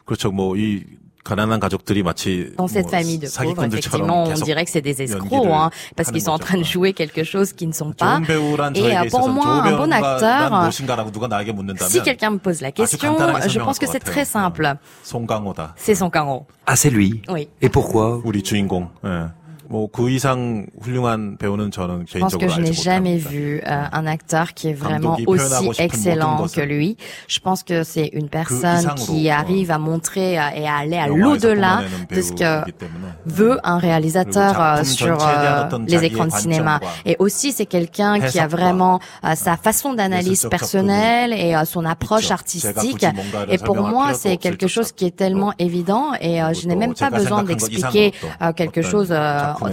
그렇죠. 0.10 0.32
뭐이 0.32 0.86
가난한 1.24 1.60
가족들이 1.60 2.02
마치 2.02 2.56
Dans 2.58 2.66
cette 2.72 2.88
뭐 2.88 2.92
famille 2.92 3.20
de 3.20 3.28
pauvres, 3.28 3.54
사기꾼들처럼 3.54 4.08
effectivement, 4.08 4.24
on 4.24 4.34
계속 4.34 4.46
dirait 4.46 4.66
que 4.66 4.72
c'est 4.72 4.82
des 4.82 5.02
escrocs, 5.04 5.30
연기를 5.32 5.52
hein, 5.54 5.70
parce 5.96 6.10
qu'ils 6.12 6.24
하는 6.24 6.26
sont 6.26 6.32
en 6.32 6.40
train 6.40 6.58
de 6.58 6.64
거죠. 6.64 6.72
jouer 6.74 6.94
quelque 6.94 7.24
chose 7.24 7.54
qu'ils 7.54 7.68
ne 7.68 7.74
sont 7.74 7.92
pas. 7.94 8.18
좋은 8.18 8.26
배우란 8.26 8.74
Et 8.74 8.82
저에게 8.82 8.98
euh, 8.98 9.10
pour 9.12 9.28
있어서 9.28 9.34
moi, 9.34 9.46
좋은 9.46 9.68
un 9.68 9.78
bon 9.78 9.90
배우가 9.92 10.00
acteur, 10.00 10.50
난 10.50 10.62
무엇인가라고 10.64 11.12
누가 11.12 11.28
나에게 11.28 11.52
묻는다면 11.52 11.92
si 11.92 12.02
quelqu'un 12.02 12.32
me 12.32 12.40
pose 12.40 12.62
la 12.64 12.72
question, 12.72 13.14
간단하게 13.20 13.46
je 13.46 13.60
설명할 13.60 13.66
pense 13.68 13.78
que 13.80 13.86
것 13.86 13.92
c'est 13.92 14.00
같아요. 14.00 14.14
très 14.16 14.26
simple. 14.26 14.78
송강호다. 15.04 15.76
C'est 15.78 15.94
son 15.94 16.10
carreau. 16.10 16.48
Ah, 16.66 16.76
c'est 16.76 16.90
lui 16.90 17.22
Oui. 17.30 17.48
Et 17.62 17.70
pourquoi 17.70 18.22
우리 18.24 18.42
주인공. 18.42 18.90
예. 19.06 19.30
Je 22.07 22.19
pense 22.19 22.37
que 22.37 22.49
je 22.49 22.61
n'ai 22.61 22.73
jamais 22.73 23.17
vu 23.17 23.61
euh, 23.67 23.85
un 23.93 24.07
acteur 24.07 24.55
qui 24.55 24.69
est 24.69 24.73
vraiment 24.73 25.19
aussi 25.27 25.69
excellent 25.79 26.47
que 26.47 26.61
lui. 26.61 26.97
Je 27.27 27.41
pense 27.41 27.65
que 27.65 27.83
c'est 27.83 28.11
une 28.13 28.29
personne 28.29 28.95
qui 28.95 29.31
arrive 29.31 29.73
à 29.73 29.79
montrer 29.79 30.35
et 30.35 30.69
à 30.69 30.77
aller 30.77 30.97
à 30.97 31.09
l'au-delà 31.09 31.83
de 32.11 32.23
ce 32.23 32.33
que 32.33 32.71
veut 33.27 33.59
un 33.65 33.79
réalisateur 33.79 34.61
euh, 34.61 34.85
sur 34.85 35.19
euh, 35.21 35.69
les 35.87 36.05
écrans 36.05 36.27
de 36.27 36.33
cinéma. 36.33 36.79
Et 37.05 37.17
aussi, 37.19 37.53
c'est 37.53 37.67
quelqu'un 37.67 38.21
qui 38.21 38.39
a 38.39 38.47
vraiment 38.47 39.01
sa 39.35 39.57
façon 39.57 39.95
d'analyse 39.95 40.47
personnelle 40.49 41.33
et 41.33 41.55
son 41.65 41.85
approche 41.85 42.31
artistique. 42.31 43.07
Et 43.49 43.59
pour 43.59 43.77
moi, 43.77 44.15
c'est 44.15 44.37
quelque 44.37 44.69
chose 44.69 44.93
qui 44.93 45.07
est 45.07 45.17
tellement 45.17 45.53
évident 45.59 46.13
et 46.21 46.39
je 46.55 46.69
n'ai 46.69 46.77
même 46.77 46.95
pas 46.95 47.11
besoin 47.11 47.43
d'expliquer 47.43 48.13
quelque 48.57 48.83
chose 48.83 49.13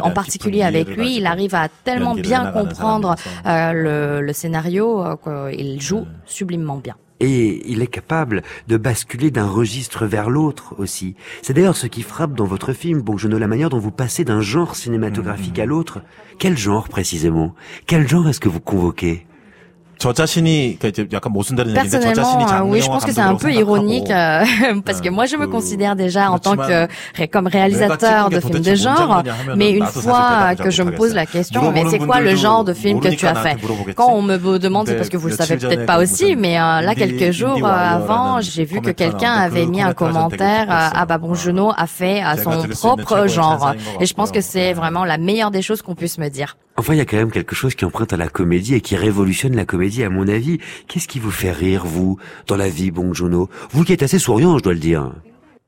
en 0.02 0.12
particulier 0.12 0.64
avec 0.64 0.96
lui, 0.96 1.18
il 1.18 1.26
arrive 1.26 1.56
à 1.56 1.68
tellement 1.84 2.16
bien 2.16 2.52
comprendre 2.52 3.16
euh, 3.46 3.74
le, 3.74 4.26
le, 4.26 4.34
scénario 4.34 5.04
euh, 5.04 5.52
qu'il 5.52 5.82
joue 5.82 6.06
sublimement 6.26 6.78
bien. 6.78 6.96
Et 7.20 7.62
il 7.72 7.84
est 7.84 7.88
capable 7.88 8.42
de 8.68 8.78
basculer 8.78 9.30
d'un 9.30 9.48
registre 9.48 10.08
vers 10.08 10.32
l'autre 10.32 10.74
aussi. 10.80 11.16
C'est 11.44 11.54
d'ailleurs 11.54 11.78
ce 11.78 11.86
qui 11.86 12.02
frappe 12.02 12.34
dans 12.34 12.46
votre 12.46 12.74
film, 12.74 13.02
bon, 13.02 13.16
je 13.16 13.28
ne 13.28 13.38
la 13.38 13.46
manière 13.46 13.70
dont 13.70 13.78
vous 13.78 13.92
passez 13.92 14.26
d'un 14.26 14.42
genre 14.42 14.76
cinématographique 14.76 15.60
à 15.60 15.68
l'autre. 15.68 16.02
Quel 16.40 16.58
genre 16.58 16.90
précisément? 16.90 17.54
Quel 17.86 18.08
genre 18.08 18.28
est-ce 18.28 18.40
que 18.40 18.50
vous 18.50 18.60
convoquez? 18.60 19.28
저 20.01 20.13
자신이 20.13 20.77
그러니까 20.79 20.89
이제 20.89 21.09
약간 21.17 21.33
모순되는 21.33 21.71
얘기인데 21.75 21.89
저 21.89 22.13
자신이 22.13 22.45
Personnellement, 22.45 22.45
euh, 22.45 22.53
장르 22.53 22.69
oui, 22.69 22.81
je 22.83 22.87
영화 22.87 22.93
pense 23.01 23.05
que 23.07 23.13
c'est 23.17 23.23
un 23.25 23.33
peu 23.41 23.49
감독이라고 23.49 23.57
ironique 23.65 24.09
생각하고 24.13 24.77
euh, 24.77 24.83
parce 24.85 25.01
que 25.01 25.09
네, 25.09 25.15
moi 25.17 25.25
je 25.25 25.37
me 25.39 25.47
그- 25.47 25.53
considère 25.57 25.97
déjà 25.97 26.29
en 26.31 26.39
tant 26.39 26.53
que 26.55 26.85
그렇지만 26.85 26.89
ré- 27.17 27.29
comme 27.33 27.47
réalisateur 27.49 28.29
de 28.29 28.37
내가 28.37 28.41
찍은 28.45 28.61
게 28.61 28.61
films 28.61 28.61
de 28.61 28.77
도대체 28.77 28.77
뭔 28.77 28.77
genre, 28.77 29.25
장르냐 29.25 29.33
하면은 29.41 29.57
mais 29.57 29.71
une 29.73 29.81
나도 29.89 29.97
사실 29.97 30.05
fois 30.05 30.53
대답을 30.53 30.65
que 30.65 30.71
je 30.71 30.83
me 30.85 30.93
pose 30.93 31.15
la 31.17 31.25
못하겠어요. 31.25 31.33
question, 31.33 31.73
mais 31.73 31.81
물어보는 31.81 31.91
c'est 31.91 31.99
quoi 32.05 32.21
le 32.21 32.29
분들도 32.29 32.43
genre 32.45 32.65
de 32.69 32.75
film 32.77 33.01
que 33.01 33.09
tu 33.17 33.25
as 33.27 33.33
모르니까 33.33 33.41
fait 33.41 33.57
나한테 33.57 33.63
물어보겠지. 33.65 33.97
Quand 33.97 34.13
on 34.13 34.21
me 34.23 34.37
demande, 34.61 34.85
c'est 34.87 34.93
근데 34.93 34.99
parce 35.01 35.09
que 35.09 35.17
vous 35.17 35.29
le 35.29 35.33
며칠 35.33 35.47
savez 35.49 35.59
전에 35.65 35.77
peut-être 35.81 35.87
pas 35.89 35.97
그 35.97 36.03
aussi, 36.05 36.37
무슨 36.37 36.41
mais 36.45 36.61
euh, 36.61 36.81
là 36.85 36.93
인디- 36.93 37.01
quelques 37.01 37.33
jours 37.33 37.57
인디 37.57 37.65
euh, 37.65 37.97
avant, 37.97 38.37
와이어라는 38.37 38.43
j'ai 38.45 38.65
vu 38.69 38.77
que 38.85 38.93
코멘트 38.93 39.01
quelqu'un 39.01 39.33
하나 39.33 39.49
avait 39.49 39.65
그 39.65 39.71
mis 39.73 39.81
un 39.81 39.95
코멘트가 39.97 40.13
저는 40.13 40.29
되게 40.29 40.37
commentaire 40.37 40.69
euh, 40.69 40.77
뜻했어요. 40.77 40.93
ah 40.93 41.07
bah 41.09 41.17
bon 41.17 41.33
Juno 41.35 41.73
a 41.73 41.87
fait 41.89 42.21
euh, 42.21 42.37
제가 42.37 42.45
son 42.45 42.61
들을 42.61 42.77
수 42.77 42.85
있는 42.85 43.01
propre 43.01 43.25
최고의 43.25 43.29
genre 43.33 43.59
찬사인 43.65 43.81
것 43.81 44.03
et 44.03 44.05
je 44.05 44.13
pense 44.13 44.29
que 44.31 44.45
같고요. 44.45 44.53
c'est 44.53 44.73
vraiment 44.77 45.05
la 45.09 45.17
meilleure 45.17 45.51
des 45.51 45.63
choses 45.65 45.81
qu'on 45.81 45.95
puisse 45.97 46.19
me 46.21 46.29
dire. 46.29 46.59
Enfin, 46.82 46.96
il 46.96 46.98
y 46.98 47.02
a 47.02 47.06
quand 47.06 47.18
même 47.18 47.30
quelque 47.30 47.54
chose 47.54 47.76
qui 47.76 47.86
emprunte 47.86 48.12
à 48.12 48.18
la 48.18 48.28
comédie 48.28 48.74
et 48.74 48.82
qui 48.82 48.96
révolutionne 48.96 49.56
la 49.56 49.66
comédie, 49.66 50.04
à 50.04 50.10
mon 50.10 50.28
avis. 50.28 50.58
Qu'est-ce 50.88 51.08
qui 51.08 51.20
vous 51.20 51.30
fait 51.30 51.52
rire, 51.52 51.86
vous, 51.86 52.18
dans 52.48 52.58
la 52.58 52.70
vie, 52.70 52.90
Bong 52.90 53.14
Joon-ho 53.14 53.50
Vous 53.70 53.84
qui 53.84 53.94
êtes 53.94 54.02
assez 54.02 54.18
souriant, 54.18 54.58
je 54.58 54.64
dois 54.64 54.74
le 54.74 54.80
dire. 54.80 55.12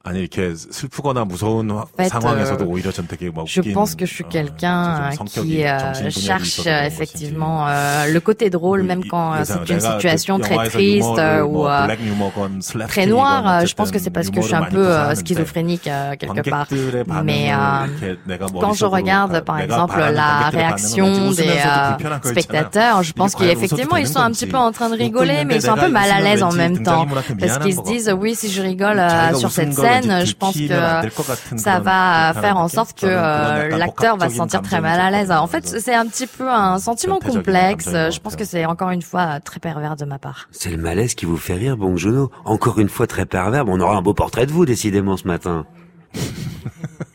아니 0.05 0.21
이렇게 0.21 0.55
슬프거나 0.55 1.25
무서운 1.27 1.69
화- 1.71 1.85
fait, 1.99 2.09
상황에서도 2.09 2.65
euh, 2.65 2.71
오히려 2.71 2.91
전 2.93 3.07
되게 3.09 3.29
막 3.31 3.45
Je 3.45 3.61
웃긴, 3.61 3.75
pense 3.75 3.95
que 3.99 4.07
je 4.07 4.15
suis 4.15 4.25
quelqu'un 4.31 5.11
좀 5.13 5.27
성격이, 5.27 5.45
qui 5.45 5.67
euh, 5.67 5.93
정신 5.93 6.09
분열이 6.09 6.25
cherche 6.25 6.49
있어서 6.49 6.71
euh, 6.71 6.79
그런 6.81 6.87
effectivement 6.87 7.67
euh, 7.69 8.07
le 8.09 8.21
côté 8.21 8.49
drôle, 8.49 8.85
même 8.85 9.03
quand 9.05 9.35
euh, 9.35 9.43
그래서 9.45 9.59
c'est 9.67 9.75
une 9.75 9.81
내가 9.81 9.99
situation 9.99 10.39
그 10.39 10.43
très 10.49 10.55
영화에서 10.55 10.79
triste 10.79 11.19
유머를 11.19 11.21
euh, 11.21 11.45
뭐 11.45 11.67
ou 11.67 11.69
euh, 11.69 11.85
블랙 11.85 12.01
유머건 12.09 12.61
슬랩스틱이건 12.63 12.89
très 12.89 13.07
noire. 13.11 13.45
euh, 13.45 13.67
Je 13.67 13.75
pense 13.75 13.91
que 13.91 13.99
어쨌든 13.99 14.05
c'est 14.07 14.15
parce 14.15 14.31
que 14.31 14.41
je 14.41 14.47
suis 14.47 14.55
un 14.55 14.65
유머를 14.65 14.73
peu 14.73 14.87
많이 14.87 14.97
euh, 14.97 15.13
구사하는데 15.13 15.21
schizophrénique 15.21 15.87
euh, 15.91 16.17
quelque 16.17 16.41
part. 16.49 16.69
관객들의 16.71 17.05
반응을 17.05 17.25
Mais 17.29 17.53
euh, 17.53 17.85
이렇게 17.91 18.17
내가 18.25 18.47
quand 18.49 18.73
je 18.73 18.87
머릿속으로 18.87 18.95
regarde 18.97 19.45
par 19.45 19.59
내가 19.61 19.67
exemple 19.67 19.99
바라는 19.99 20.15
la 20.15 20.31
관객들의 20.49 20.57
réaction 20.57 21.05
반응은 21.05 21.35
des 21.37 21.43
웃으면서도 21.43 21.69
euh, 21.69 21.97
불편한 21.99 22.15
거 22.23 22.27
있잖아요. 22.31 22.33
spectateurs, 22.33 23.03
je 23.05 23.13
pense 23.13 23.35
이게 23.35 23.45
과연 23.45 23.51
qu'effectivement 23.51 23.99
웃어도 23.99 24.01
ils 24.01 24.09
sont 24.09 24.23
un 24.25 24.31
되는 24.31 24.33
petit 24.33 24.47
건지. 24.49 24.53
peu 24.55 24.59
en 24.63 24.73
train 24.73 24.89
de 24.89 24.95
웃고 24.97 25.05
rigoler, 25.05 25.43
있는데 25.43 25.49
mais 25.53 25.57
ils 25.59 25.67
sont 25.69 25.77
un 25.77 25.83
peu 25.85 25.91
내가 25.93 25.99
mal 26.01 26.09
à 26.09 26.17
있으면 26.17 26.25
l'aise 26.25 26.43
en 26.47 26.55
왠지 26.55 26.57
même 26.57 26.77
temps. 26.81 27.05
등장인물한테 27.05 27.37
Parce 27.37 27.59
qu'ils 27.61 27.75
se 27.77 27.83
미안한 27.83 27.93
disent, 27.93 28.13
oui, 28.17 28.33
si 28.39 28.49
je 28.49 28.63
rigole 28.63 28.97
자기가 28.97 29.29
euh, 29.29 29.35
sur 29.37 29.51
웃은 29.51 29.53
cette 29.53 29.75
걸 29.75 29.85
je 30.02 30.34
pense 30.34 30.56
que 30.56 31.58
ça 31.58 31.80
va 31.80 32.32
euh, 32.32 32.34
faire 32.34 32.58
en 32.58 32.68
sorte 32.68 33.00
que 33.00 33.06
euh, 33.06 33.78
l'acteur 33.78 34.18
va 34.18 34.30
se 34.30 34.36
sentir 34.36 34.62
très 34.62 34.82
mal 34.82 35.00
à 35.00 35.12
l'aise. 35.12 35.32
En 35.32 35.48
fait, 35.48 35.68
c'est 35.68 35.94
un 35.94 36.06
petit 36.08 36.28
peu 36.28 36.50
un 36.50 36.80
sentiment 36.80 37.20
complexe. 37.20 37.90
Je 37.90 38.20
pense 38.20 38.36
que 38.36 38.46
c'est 38.46 38.66
encore 38.66 38.90
une 38.90 39.02
fois 39.02 39.40
très 39.40 39.60
pervers 39.60 39.96
de 39.96 40.06
ma 40.06 40.20
part. 40.20 40.48
C'est 40.52 40.72
le 40.72 40.78
malaise 40.78 41.16
qui 41.16 41.26
vous 41.26 41.38
fait 41.38 41.56
rire, 41.56 41.78
bon 41.78 41.96
Encore 42.46 42.80
une 42.80 42.90
fois 42.90 43.08
très 43.08 43.26
pervers. 43.26 43.66
On 43.68 43.80
aura 43.80 43.96
un 43.96 44.02
beau 44.02 44.14
portrait 44.14 44.46
de 44.46 44.52
vous, 44.52 44.66
décidément, 44.66 45.18
ce 45.18 45.28
matin. 45.28 45.66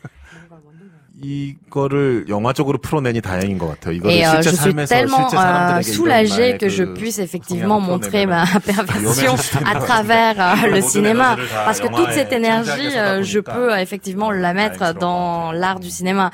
이거를 1.22 2.26
영화적으로 2.28 2.78
풀어내니 2.78 3.20
다행인 3.20 3.56
것 3.56 3.68
같아요. 3.68 3.94
이거를 3.94 4.16
Et 4.16 4.24
euh, 4.26 4.30
실제 4.42 4.50
je 4.50 4.56
suis 4.56 4.72
삶에서 4.74 4.94
tellement 4.94 5.28
실제 5.28 5.36
euh, 5.36 5.40
사람들에게 5.40 5.92
soulagée 5.92 6.48
이런 6.48 6.58
que 6.58 6.68
je 6.68 6.82
나의 6.82 6.94
그 6.94 6.94
puisse 6.94 7.22
effectivement 7.22 7.78
성향을 7.78 7.88
montrer 7.88 8.26
ma 8.26 8.44
풀어내면 8.44 8.60
perversion 8.60 9.34
à 9.64 9.74
travers 9.78 10.40
euh, 10.40 10.66
le 10.74 10.80
cinéma. 10.82 11.36
Parce 11.64 11.80
que 11.80 11.86
toute 11.86 12.10
cette 12.10 12.32
énergie, 12.32 12.96
euh, 12.96 13.22
je 13.22 13.38
peux 13.38 13.72
euh, 13.72 13.78
effectivement 13.78 14.30
la 14.32 14.54
mettre 14.54 14.92
dans 14.94 15.52
l'art 15.52 15.78
du 15.78 15.90
cinéma. 15.90 16.30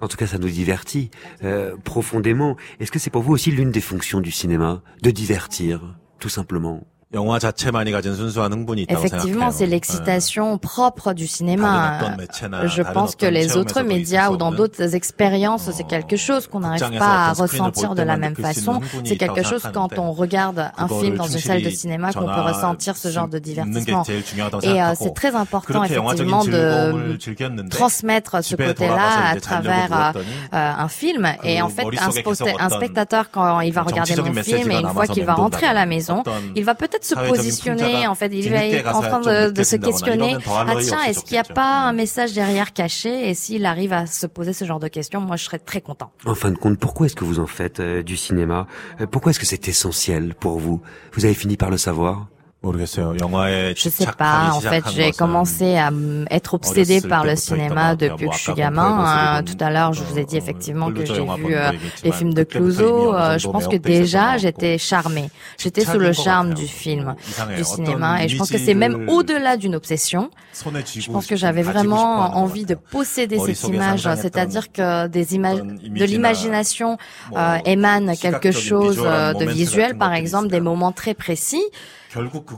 En 0.00 0.08
tout 0.08 0.16
cas, 0.16 0.26
ça 0.26 0.38
nous 0.38 0.48
divertit 0.50 1.10
euh, 1.42 1.76
profondément. 1.82 2.56
Est-ce 2.78 2.92
que 2.92 2.98
c'est 2.98 3.10
pour 3.10 3.22
vous 3.22 3.32
aussi 3.32 3.50
l'une 3.50 3.70
des 3.70 3.80
fonctions 3.80 4.20
du 4.20 4.30
cinéma 4.30 4.82
De 5.02 5.10
divertir, 5.10 5.96
tout 6.20 6.28
simplement 6.28 6.82
영화 7.12 7.38
자체만이 7.38 7.92
가진 7.92 8.16
순수한 8.16 8.50
흥분이 8.52 8.82
있다고 8.82 8.98
Effectivement, 8.98 9.52
생각해요. 9.52 9.54
c'est 9.54 9.70
l'excitation 9.70 10.58
propre 10.58 11.14
du 11.14 11.28
cinéma. 11.28 11.62
다른 11.62 11.94
어떤 11.94 12.16
매체나 12.16 12.66
Je 12.66 12.82
다른 12.82 12.92
pense 12.92 13.14
que 13.14 13.26
어떤 13.30 13.34
les 13.38 13.54
autres 13.54 13.78
체험에서도 13.78 13.86
médias 13.86 14.26
있을 14.26 14.30
ou 14.30 14.34
수 14.34 14.38
dans 14.38 14.50
없는 14.50 14.56
d'autres 14.58 14.94
expériences, 14.98 15.70
c'est 15.70 15.86
quelque 15.86 16.16
chose 16.18 16.48
qu'on 16.50 16.58
n'arrive 16.66 16.82
극장에서 16.82 16.98
pas 16.98 17.14
à 17.14 17.30
어떤 17.30 17.46
스크린을 17.46 17.70
ressentir 17.70 17.86
볼 17.86 17.94
de 17.94 18.02
la 18.02 18.14
때만 18.18 18.20
même 18.20 18.34
느낄 18.34 18.50
수 18.50 18.58
있는 18.58 18.66
façon. 18.66 18.72
흥분이 18.82 19.06
C'est 19.06 19.14
quelque 19.22 19.38
있다고 19.38 19.46
chose 19.46 19.62
quand 19.70 19.86
생각하는데 19.94 20.02
on 20.02 20.10
regarde 20.10 20.58
un 20.74 20.86
그거를 20.90 20.98
film 21.06 21.14
dans 21.16 21.30
une 21.30 21.38
salle 21.38 21.62
de 21.62 21.70
충실히 21.70 21.78
cinéma 21.78 22.10
qu'on 22.10 22.26
peut 22.26 22.34
전하- 22.34 22.50
ressentir 22.50 22.96
ce 22.98 23.08
genre 23.14 23.28
de 23.30 23.38
있는 23.38 23.46
게 23.46 23.94
divertissement. 23.94 24.02
제일 24.02 24.24
중요하다고 24.26 24.60
Et 24.66 24.74
euh, 24.74 24.74
생각하고 24.74 24.98
c'est 24.98 25.14
très 25.14 25.32
important 25.38 25.70
그렇게 25.70 25.94
영화적인 25.94 26.26
effectivement 26.26 26.42
즐거움을 26.42 27.14
de 27.14 27.18
즐겼는데 27.22 27.70
transmettre 27.70 28.42
ce 28.42 28.58
집에 28.58 28.74
côté-là 28.74 28.90
돌아가서 28.90 29.22
à 29.22 29.30
이제 29.30 29.40
자려고 29.40 29.62
travers 29.62 29.92
euh, 29.94 30.10
누웠더니 30.18 30.34
euh, 30.50 30.82
un 30.82 30.88
film. 30.90 31.22
Et 31.46 31.62
en 31.62 31.68
fait, 31.70 31.86
un, 31.86 32.10
머릿속에 32.10 32.22
spote- 32.26 32.42
계속 32.42 32.58
un 32.58 32.66
어떤 32.66 32.74
spectateur, 32.74 33.30
quand 33.30 33.60
il 33.62 33.70
va 33.72 33.82
regarder 33.86 34.18
정치적인 34.18 34.34
mon 34.34 34.42
film, 34.42 34.66
메시지가 34.66 34.74
et 34.74 34.80
une 34.82 34.90
fois 34.90 35.06
남아서 35.06 35.14
qu'il 35.14 35.24
va 35.24 35.34
rentrer 35.38 35.66
à 35.70 35.72
la 35.72 35.86
맴돈다거나 35.86 35.94
maison, 35.94 36.18
어떤 36.26 36.52
il 36.58 36.64
va 36.64 36.74
peut-être 36.74 36.97
de 36.99 37.05
se 37.05 37.15
positionner, 37.15 38.07
en 38.07 38.15
fait, 38.15 38.27
il 38.33 38.53
est 38.53 38.87
en 38.87 39.01
train 39.01 39.19
de, 39.51 39.63
se 39.63 39.75
questionner. 39.75 40.37
Ah 40.47 40.75
tiens, 40.81 41.03
est-ce 41.03 41.23
qu'il 41.23 41.33
n'y 41.33 41.39
a 41.39 41.43
pas 41.43 41.81
un 41.81 41.93
message 41.93 42.33
derrière 42.33 42.73
caché? 42.73 43.29
Et 43.29 43.33
s'il 43.33 43.65
arrive 43.65 43.93
à 43.93 44.05
se 44.05 44.27
poser 44.27 44.53
ce 44.53 44.65
genre 44.65 44.79
de 44.79 44.87
questions, 44.87 45.21
moi 45.21 45.35
je 45.35 45.45
serais 45.45 45.59
très 45.59 45.81
content. 45.81 46.11
En 46.25 46.35
fin 46.35 46.51
de 46.51 46.57
compte, 46.57 46.77
pourquoi 46.79 47.05
est-ce 47.05 47.15
que 47.15 47.25
vous 47.25 47.39
en 47.39 47.47
faites 47.47 47.79
euh, 47.79 48.03
du 48.03 48.17
cinéma? 48.17 48.67
Euh, 49.01 49.07
pourquoi 49.07 49.31
est-ce 49.31 49.39
que 49.39 49.45
c'est 49.45 49.67
essentiel 49.67 50.35
pour 50.35 50.59
vous? 50.59 50.81
Vous 51.13 51.25
avez 51.25 51.33
fini 51.33 51.57
par 51.57 51.69
le 51.69 51.77
savoir? 51.77 52.27
모르겠어요. 52.64 53.14
영화에 53.20 53.74
Je 53.76 53.90
sais 53.92 54.06
집착하기 54.08 54.16
pas. 54.16 54.56
En 54.56 54.60
fait, 54.60 54.80
시작한 54.80 54.92
j'ai 54.96 55.10
것은 55.12 55.18
commencé 55.20 55.76
à 55.76 55.88
m- 55.92 56.24
être 56.30 56.54
obsédée 56.54 56.96
어렸을 57.04 57.08
par 57.10 57.24
le 57.28 57.34
때부터 57.34 57.44
cinéma 57.44 57.68
있던 57.68 57.76
것 57.76 57.76
같아요. 57.76 58.16
depuis 58.16 58.24
뭐 58.24 58.32
que 58.32 58.36
je 58.38 58.40
suis 58.40 58.52
아까 58.52 58.56
gamin. 58.56 58.88
공포의 58.88 59.04
hein. 59.04 59.42
모습을 59.42 59.44
Tout 59.44 59.60
à 59.64 59.68
l'heure, 59.70 59.92
je 59.92 60.02
vous 60.02 60.18
ai 60.18 60.24
dit 60.24 60.36
effectivement 60.38 60.88
que 60.88 60.96
홀루저 61.04 61.12
j'ai 61.12 61.20
영화 61.20 61.36
vu 61.36 61.44
본 61.44 61.52
euh, 61.52 61.60
거 61.60 61.74
얘기했지만 61.76 62.00
les 62.08 62.12
films 62.16 62.32
de 62.32 62.44
그때부터 62.44 62.56
이미 62.56 62.64
Clouseau. 62.64 63.12
어느 63.12 63.20
Euh, 63.20 63.36
정도 63.36 63.38
Je 63.44 63.48
pense 63.52 63.66
que 63.68 63.76
매혹돼 63.76 63.92
있었던 63.92 64.00
déjà, 64.00 64.24
것 64.32 64.38
j'étais 64.40 64.78
charmée. 64.80 65.28
J'étais 65.60 65.84
sous 65.84 66.00
le 66.00 66.08
집착인 66.08 66.16
것 66.16 66.24
charme 66.24 66.48
같아요. 66.48 66.56
du 66.56 66.66
film, 66.72 67.06
이상해요. 67.28 67.56
du 67.56 67.62
어떤 67.62 67.74
cinéma. 67.76 68.24
Et 68.24 68.28
je 68.32 68.36
pense 68.40 68.48
que 68.50 68.56
c'est 68.56 68.72
même 68.72 68.96
이미지를 68.96 69.12
au-delà 69.12 69.56
d'une 69.60 69.74
obsession. 69.76 70.30
손에 70.56 70.80
Je 70.80 71.04
쥐고 71.04 71.12
pense 71.12 71.26
que 71.28 71.36
싶고 71.36 71.44
j'avais 71.44 71.60
가지고 71.60 71.68
vraiment 71.68 72.00
싶어 72.00 72.22
하는 72.24 72.32
것 72.32 72.40
envie 72.40 72.64
de 72.64 72.74
같아요. 72.80 72.88
posséder 72.96 73.36
cette 73.44 73.60
머릿속에 73.60 73.76
image, 73.76 74.00
상상했던 74.00 74.22
c'est-à-dire 74.24 74.72
que 74.72 75.08
des 75.08 75.34
images, 75.36 75.60
어떤 75.60 75.76
de 75.76 75.84
이미지나 75.84 76.32
l'imagination 76.32 76.96
뭐 77.28 77.36
euh, 77.38 77.58
émane 77.66 78.16
quelque 78.16 78.48
시각적인 78.48 78.72
chose 78.72 78.96
비주얼한 78.96 79.04
euh, 79.04 79.32
de 79.36 79.44
모멘트 79.44 79.52
visuel, 79.52 79.92
같은 79.92 79.98
par 79.98 80.08
것들이 80.16 80.20
exemple, 80.24 80.48
des 80.48 80.56
있어요. 80.56 80.64
moments 80.64 80.92
très 80.96 81.12
précis. 81.12 81.60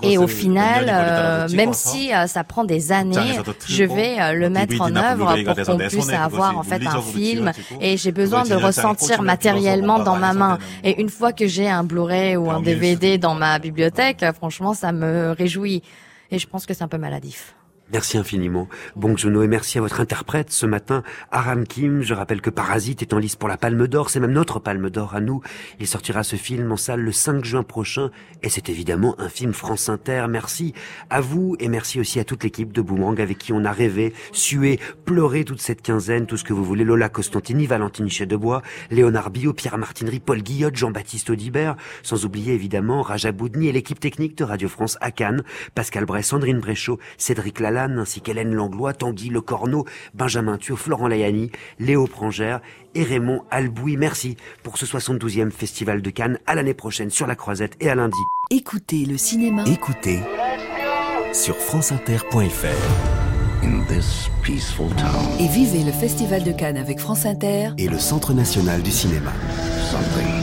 Et 0.03 0.17
au 0.17 0.27
final, 0.27 0.89
euh, 0.89 1.49
même 1.49 1.73
si 1.73 2.13
euh, 2.13 2.27
ça 2.27 2.43
prend 2.43 2.63
des 2.63 2.91
années, 2.91 3.39
je 3.67 3.83
vais 3.83 4.19
euh, 4.19 4.33
le 4.33 4.49
mettre 4.49 4.79
en 4.79 4.95
œuvre 4.95 5.35
pour 5.43 5.65
qu'on 5.65 5.77
puisse 5.77 6.09
avoir 6.09 6.57
en 6.57 6.63
fait 6.63 6.85
un 6.85 7.01
film. 7.01 7.51
Et 7.81 7.97
j'ai 7.97 8.11
besoin 8.11 8.43
de 8.43 8.55
ressentir 8.55 9.21
matériellement 9.21 9.99
dans 9.99 10.17
ma 10.17 10.33
main. 10.33 10.57
Et 10.83 11.01
une 11.01 11.09
fois 11.09 11.33
que 11.33 11.47
j'ai 11.47 11.69
un 11.69 11.83
Blu-ray 11.83 12.37
ou 12.37 12.49
un 12.49 12.61
DVD 12.61 13.17
dans 13.17 13.35
ma 13.35 13.59
bibliothèque, 13.59 14.23
euh, 14.23 14.33
franchement, 14.33 14.73
ça 14.73 14.91
me 14.91 15.31
réjouit. 15.31 15.83
Et 16.31 16.39
je 16.39 16.47
pense 16.47 16.65
que 16.65 16.73
c'est 16.73 16.83
un 16.83 16.87
peu 16.87 16.97
maladif. 16.97 17.55
Merci 17.93 18.17
infiniment, 18.17 18.69
Bong 18.95 19.17
Joon-ho, 19.17 19.43
et 19.43 19.49
merci 19.49 19.77
à 19.77 19.82
votre 19.82 19.99
interprète 19.99 20.49
ce 20.49 20.65
matin, 20.65 21.04
Aram 21.30 21.67
Kim. 21.67 22.01
Je 22.01 22.13
rappelle 22.13 22.39
que 22.39 22.49
Parasite 22.49 23.01
est 23.01 23.13
en 23.13 23.17
lice 23.17 23.36
pour 23.36 23.49
la 23.49 23.58
Palme 23.58 23.86
d'Or, 23.86 24.10
c'est 24.10 24.21
même 24.21 24.32
notre 24.32 24.60
Palme 24.60 24.89
d'Or 24.89 25.13
à 25.13 25.19
nous. 25.19 25.41
Il 25.82 25.88
sortira 25.88 26.23
ce 26.23 26.38
film 26.38 26.71
en 26.71 26.77
salle 26.77 27.01
le 27.01 27.12
5 27.12 27.43
juin 27.43 27.63
prochain, 27.63 28.10
et 28.43 28.49
c'est 28.49 28.69
évidemment 28.69 29.15
un 29.19 29.27
film 29.27 29.51
France 29.51 29.89
Inter. 29.89 30.27
Merci 30.30 30.73
à 31.10 31.19
vous, 31.19 31.58
et 31.60 31.67
merci 31.67 31.99
aussi 31.99 32.21
à 32.21 32.23
toute 32.23 32.45
l'équipe 32.45 32.71
de 32.71 32.82
Boomerang 32.82 33.19
avec 33.19 33.38
qui 33.38 33.51
on 33.51 33.65
a 33.65 33.73
rêvé, 33.73 34.13
sué, 34.32 34.80
pleuré 35.04 35.43
toute 35.43 35.60
cette 35.60 35.82
quinzaine, 35.82 36.27
tout 36.27 36.38
ce 36.38 36.45
que 36.45 36.54
vous 36.54 36.63
voulez. 36.63 36.86
Lola 36.86 37.10
Costantini, 37.10 37.67
Valentine 37.67 38.10
Chedebois, 38.10 38.62
Léonard 38.89 39.32
Billot, 39.32 39.51
Pierre 39.51 39.77
Martinerie, 39.77 40.21
Paul 40.21 40.41
Guillotte, 40.41 40.77
Jean-Baptiste 40.77 41.30
Audibert, 41.30 41.75
sans 42.04 42.23
oublier 42.23 42.54
évidemment 42.54 43.01
Raja 43.01 43.34
Boudni 43.34 43.67
et 43.67 43.73
l'équipe 43.73 43.99
technique 43.99 44.38
de 44.38 44.45
Radio 44.45 44.69
France 44.69 44.97
à 45.01 45.12
Cannes, 45.12 45.43
Pascal 45.75 46.06
Bray, 46.06 46.23
Sandrine 46.23 46.62
Bréchot, 46.62 46.97
Cédric 47.17 47.60
Ainsi 47.89 48.22
qu'Hélène 48.22 48.54
Langlois, 48.54 48.94
Tanguy 48.94 49.30
Le 49.30 49.41
Corneau, 49.41 49.86
Benjamin 50.13 50.58
Thuot, 50.58 50.76
Florent 50.76 51.08
Layani, 51.08 51.52
Léo 51.80 52.08
Prangère 52.08 52.62
et 52.96 53.04
Raymond 53.04 53.44
Albouy. 53.52 53.98
Merci 53.98 54.38
pour 54.63 54.78
ce 54.78 54.86
72e 54.86 55.52
Festival 55.52 56.02
de 56.02 56.10
Cannes. 56.10 56.39
À 56.48 56.56
l'année 56.56 56.74
prochaine 56.74 57.10
sur 57.10 57.28
La 57.28 57.36
Croisette 57.36 57.76
et 57.80 57.89
à 57.89 57.96
lundi. 57.96 58.17
Écoutez 58.50 59.06
le 59.06 59.17
cinéma. 59.17 59.63
Écoutez 59.67 60.20
sur 61.34 61.56
franceinter.fr. 61.56 63.63
In 63.63 63.84
this 63.88 64.30
peaceful 64.44 64.89
town, 64.96 65.39
Et 65.39 65.48
vivez 65.48 65.84
le 65.84 65.91
Festival 65.91 66.44
de 66.44 66.52
Cannes 66.52 66.78
avec 66.78 67.00
France 67.00 67.26
Inter. 67.26 67.70
et 67.78 67.88
le 67.88 68.00
Centre 68.00 68.34
national 68.34 68.82
du 68.82 68.91
cinéma. 68.91 69.32
something 69.91 70.40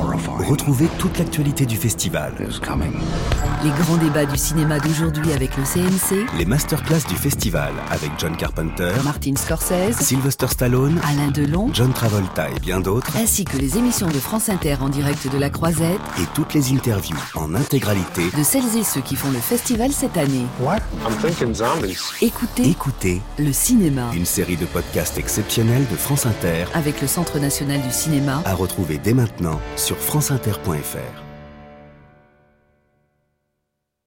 Retrouvez 0.00 0.88
toute 0.98 1.16
l'actualité 1.18 1.64
du 1.64 1.76
festival. 1.76 2.34
Les 2.38 3.70
grands 3.70 3.96
débats 3.96 4.26
du 4.26 4.36
cinéma 4.36 4.78
d'aujourd'hui 4.78 5.32
avec 5.32 5.56
le 5.56 5.62
CNC. 5.64 6.26
les 6.36 6.44
masterclass 6.44 7.00
du 7.08 7.14
festival 7.14 7.72
avec 7.90 8.10
John 8.18 8.36
Carpenter, 8.36 8.92
Martin 9.04 9.34
Scorsese. 9.36 9.96
Sylvester 9.98 10.48
Stallone, 10.48 11.00
Alain 11.08 11.30
Delon. 11.30 11.70
John 11.72 11.92
Travolta 11.94 12.50
et 12.50 12.60
bien 12.60 12.80
d'autres, 12.80 13.16
Ainsi 13.16 13.46
que 13.46 13.56
les 13.56 13.78
émissions 13.78 14.08
de 14.08 14.18
France 14.18 14.50
Inter 14.50 14.76
en 14.82 14.90
direct 14.90 15.32
de 15.32 15.38
la 15.38 15.48
Croisette. 15.48 16.00
et 16.20 16.26
toutes 16.34 16.52
les 16.52 16.72
interviews 16.72 17.16
en 17.34 17.54
intégralité. 17.54 18.24
De 18.36 18.42
celles 18.42 18.76
et 18.76 18.84
ceux 18.84 19.00
qui 19.00 19.16
font 19.16 19.30
le 19.30 19.38
festival 19.38 19.92
cette 19.92 20.18
année. 20.18 20.44
What? 20.60 20.80
I'm 21.08 21.16
thinking 21.22 21.54
zombies. 21.54 21.96
Écoutez 22.20 22.68
Écoutez 22.68 23.22
le 23.38 23.52
cinéma. 23.52 24.10
une 24.14 24.26
série 24.26 24.56
de 24.58 24.66
podcasts 24.66 25.16
exceptionnels 25.18 25.86
de 25.90 25.96
France 25.96 26.26
Inter 26.26 26.66
Avec 26.74 27.00
le 27.00 27.06
Centre 27.06 27.38
national 27.38 27.80
du 27.80 27.90
cinéma. 27.90 28.42
à 28.44 28.52
retrouver 28.54 29.00
dès 29.02 29.14
maintenant 29.14 29.58
sur 29.86 29.96
franceinter.fr. 29.96 31.25